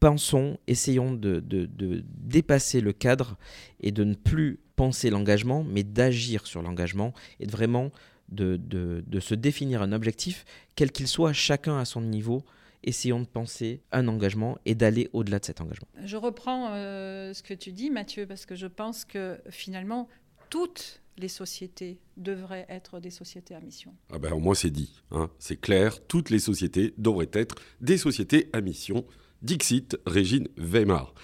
pensons, 0.00 0.58
essayons 0.66 1.12
de, 1.12 1.42
dépasser 1.42 2.80
le 2.80 2.92
cadre 2.92 3.36
et 3.80 3.92
de 3.92 4.04
ne 4.04 4.14
plus 4.14 4.60
penser 4.76 5.10
l'engagement, 5.10 5.64
mais 5.64 5.82
d'agir 5.82 6.46
sur 6.46 6.62
l'engagement 6.62 7.12
et 7.40 7.46
de 7.46 7.50
vraiment 7.50 7.90
de, 8.28 9.02
se 9.20 9.34
définir 9.34 9.82
un 9.82 9.92
objectif, 9.92 10.44
quel 10.76 10.92
qu'il 10.92 11.08
soit, 11.08 11.32
chacun 11.32 11.78
à 11.78 11.84
son 11.84 12.00
niveau, 12.00 12.42
essayons 12.88 13.20
de 13.20 13.26
penser 13.26 13.82
un 13.92 14.08
engagement 14.08 14.58
et 14.64 14.74
d'aller 14.74 15.10
au-delà 15.12 15.38
de 15.38 15.44
cet 15.44 15.60
engagement. 15.60 15.88
Je 16.04 16.16
reprends 16.16 16.70
euh, 16.72 17.32
ce 17.34 17.42
que 17.42 17.54
tu 17.54 17.72
dis, 17.72 17.90
Mathieu, 17.90 18.26
parce 18.26 18.46
que 18.46 18.56
je 18.56 18.66
pense 18.66 19.04
que 19.04 19.38
finalement, 19.50 20.08
toutes 20.50 21.02
les 21.18 21.28
sociétés 21.28 21.98
devraient 22.16 22.66
être 22.68 23.00
des 23.00 23.10
sociétés 23.10 23.54
à 23.54 23.60
mission. 23.60 23.94
Ah 24.12 24.18
ben, 24.18 24.34
moi, 24.38 24.54
c'est 24.54 24.70
dit, 24.70 25.02
hein. 25.10 25.30
c'est 25.38 25.60
clair, 25.60 26.04
toutes 26.06 26.30
les 26.30 26.38
sociétés 26.38 26.94
devraient 26.96 27.30
être 27.32 27.56
des 27.80 27.98
sociétés 27.98 28.48
à 28.52 28.60
mission. 28.60 29.04
Dixit, 29.42 29.96
Régine 30.06 30.48
Weimar. 30.56 31.14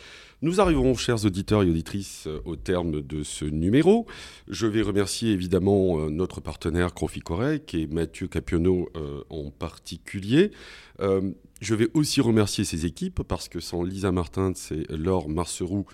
Nous 0.44 0.60
arrivons, 0.60 0.94
chers 0.94 1.24
auditeurs 1.24 1.62
et 1.62 1.70
auditrices, 1.70 2.28
au 2.44 2.54
terme 2.54 3.00
de 3.00 3.22
ce 3.22 3.46
numéro. 3.46 4.06
Je 4.46 4.66
vais 4.66 4.82
remercier 4.82 5.32
évidemment 5.32 5.98
euh, 5.98 6.10
notre 6.10 6.42
partenaire 6.42 6.92
Croficorec 6.92 7.72
et 7.72 7.86
Mathieu 7.86 8.26
Capionneau 8.26 8.90
euh, 8.94 9.22
en 9.30 9.50
particulier. 9.50 10.50
Euh, 11.00 11.30
je 11.62 11.74
vais 11.74 11.88
aussi 11.94 12.20
remercier 12.20 12.66
ses 12.66 12.84
équipes 12.84 13.22
parce 13.22 13.48
que 13.48 13.58
sans 13.58 13.82
Lisa 13.82 14.12
Martin 14.12 14.52
et 14.70 14.94
Laure 14.94 15.30
Marceroux, 15.30 15.86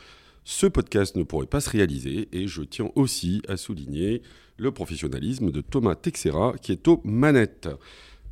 ce 0.43 0.67
podcast 0.67 1.15
ne 1.15 1.23
pourrait 1.23 1.47
pas 1.47 1.61
se 1.61 1.71
réaliser. 1.71 2.29
Et 2.33 2.49
je 2.49 2.63
tiens 2.63 2.91
aussi 2.97 3.43
à 3.47 3.57
souligner 3.57 4.21
le 4.57 4.73
professionnalisme 4.73 5.53
de 5.53 5.61
Thomas 5.61 5.95
Texera 5.95 6.55
qui 6.61 6.73
est 6.73 6.89
aux 6.89 7.01
manettes. 7.05 7.69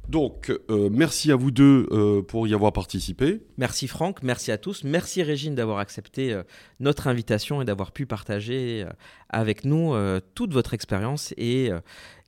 Donc, 0.09 0.51
euh, 0.71 0.89
merci 0.91 1.31
à 1.31 1.37
vous 1.37 1.51
deux 1.51 1.87
euh, 1.91 2.23
pour 2.23 2.49
y 2.49 2.55
avoir 2.55 2.73
participé. 2.73 3.43
Merci 3.59 3.87
Franck, 3.89 4.23
merci 4.23 4.51
à 4.51 4.57
tous. 4.57 4.83
Merci 4.85 5.23
Régine 5.23 5.55
d'avoir 5.55 5.79
accepté 5.79 6.33
euh, 6.33 6.43
notre 6.81 7.09
invitation 7.09 7.61
et 7.61 7.67
d'avoir 7.67 7.93
pu 7.93 8.07
partager 8.07 8.87
avec 9.29 9.67
nous 9.67 9.95
toute 10.35 10.53
votre 10.55 10.73
expérience 10.73 11.35
et 11.37 11.71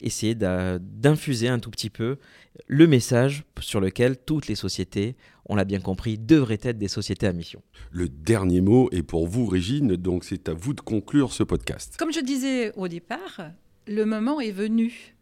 essayer 0.02 0.34
d'infuser 0.34 1.48
un 1.48 1.58
tout 1.58 1.70
petit 1.70 1.88
peu 1.88 2.18
le 2.66 2.86
message 2.86 3.44
sur 3.60 3.80
lequel 3.80 4.16
toutes 4.18 4.48
les 4.48 4.54
sociétés, 4.54 5.16
on 5.46 5.54
l'a 5.54 5.64
bien 5.64 5.80
compris, 5.80 6.18
devraient 6.18 6.58
être 6.62 6.78
des 6.78 6.88
sociétés 6.88 7.26
à 7.26 7.32
mission. 7.32 7.62
Le 7.90 8.08
dernier 8.08 8.60
mot 8.60 8.88
est 8.92 9.02
pour 9.02 9.26
vous 9.26 9.46
Régine, 9.46 9.96
donc 9.96 10.24
c'est 10.24 10.48
à 10.48 10.52
vous 10.52 10.74
de 10.74 10.80
conclure 10.80 11.32
ce 11.32 11.42
podcast. 11.42 11.96
Comme 11.98 12.12
je 12.12 12.20
disais 12.20 12.72
au 12.76 12.88
départ, 12.88 13.40
le 13.86 14.04
moment 14.04 14.40
est 14.40 14.52
venu 14.52 15.16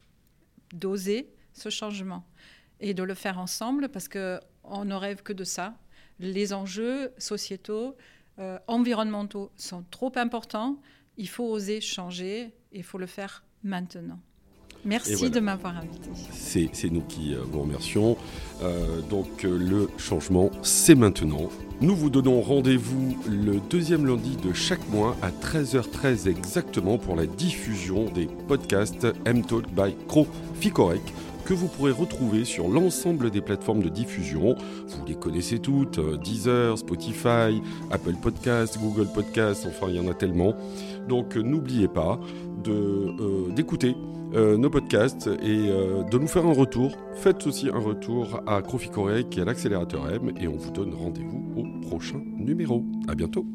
d'oser 0.74 1.28
ce 1.52 1.70
changement 1.70 2.24
et 2.80 2.94
de 2.94 3.02
le 3.02 3.14
faire 3.14 3.38
ensemble 3.38 3.88
parce 3.88 4.08
qu'on 4.08 4.84
ne 4.84 4.94
rêve 4.94 5.22
que 5.22 5.32
de 5.32 5.44
ça. 5.44 5.74
Les 6.20 6.52
enjeux 6.52 7.12
sociétaux, 7.18 7.96
euh, 8.38 8.58
environnementaux 8.66 9.50
sont 9.56 9.84
trop 9.90 10.12
importants. 10.16 10.80
Il 11.16 11.28
faut 11.28 11.44
oser 11.44 11.80
changer 11.80 12.54
il 12.72 12.82
faut 12.82 12.98
le 12.98 13.06
faire 13.06 13.44
maintenant. 13.64 14.20
Merci 14.84 15.28
de 15.28 15.40
m'avoir 15.40 15.76
invité. 15.76 16.08
C'est 16.32 16.90
nous 16.90 17.00
qui 17.00 17.34
euh, 17.34 17.40
vous 17.50 17.62
remercions. 17.62 18.16
Euh, 18.62 19.00
donc 19.10 19.42
le 19.42 19.88
changement, 19.98 20.50
c'est 20.62 20.94
maintenant. 20.94 21.48
Nous 21.80 21.96
vous 21.96 22.10
donnons 22.10 22.40
rendez-vous 22.40 23.18
le 23.28 23.58
deuxième 23.70 24.06
lundi 24.06 24.36
de 24.36 24.52
chaque 24.52 24.86
mois 24.90 25.16
à 25.20 25.30
13h13 25.30 26.28
exactement 26.28 26.96
pour 26.96 27.16
la 27.16 27.26
diffusion 27.26 28.04
des 28.04 28.26
podcasts 28.46 29.06
M-Talk 29.24 29.68
by 29.70 29.96
Cro 30.06 30.28
Ficorec 30.60 31.02
que 31.48 31.54
vous 31.54 31.68
pourrez 31.68 31.92
retrouver 31.92 32.44
sur 32.44 32.68
l'ensemble 32.68 33.30
des 33.30 33.40
plateformes 33.40 33.82
de 33.82 33.88
diffusion. 33.88 34.54
Vous 34.86 35.06
les 35.06 35.14
connaissez 35.14 35.58
toutes, 35.58 35.98
euh, 35.98 36.18
Deezer, 36.18 36.76
Spotify, 36.76 37.62
Apple 37.90 38.16
Podcasts, 38.20 38.78
Google 38.78 39.06
Podcasts, 39.14 39.66
enfin 39.66 39.86
il 39.88 39.96
y 39.96 39.98
en 39.98 40.10
a 40.10 40.14
tellement. 40.14 40.54
Donc 41.08 41.38
euh, 41.38 41.40
n'oubliez 41.40 41.88
pas 41.88 42.20
euh, 42.68 43.48
d'écouter 43.50 43.96
nos 44.30 44.68
podcasts 44.68 45.26
et 45.42 45.68
de 45.68 46.18
nous 46.18 46.26
faire 46.26 46.44
un 46.44 46.52
retour. 46.52 46.92
Faites 47.14 47.46
aussi 47.46 47.70
un 47.70 47.78
retour 47.78 48.42
à 48.46 48.60
Croficorec 48.60 49.38
et 49.38 49.40
à 49.40 49.46
l'accélérateur 49.46 50.06
M 50.10 50.32
et 50.38 50.46
on 50.46 50.56
vous 50.58 50.70
donne 50.70 50.92
rendez-vous 50.92 51.42
au 51.56 51.88
prochain 51.88 52.20
numéro. 52.36 52.84
À 53.08 53.14
bientôt. 53.14 53.46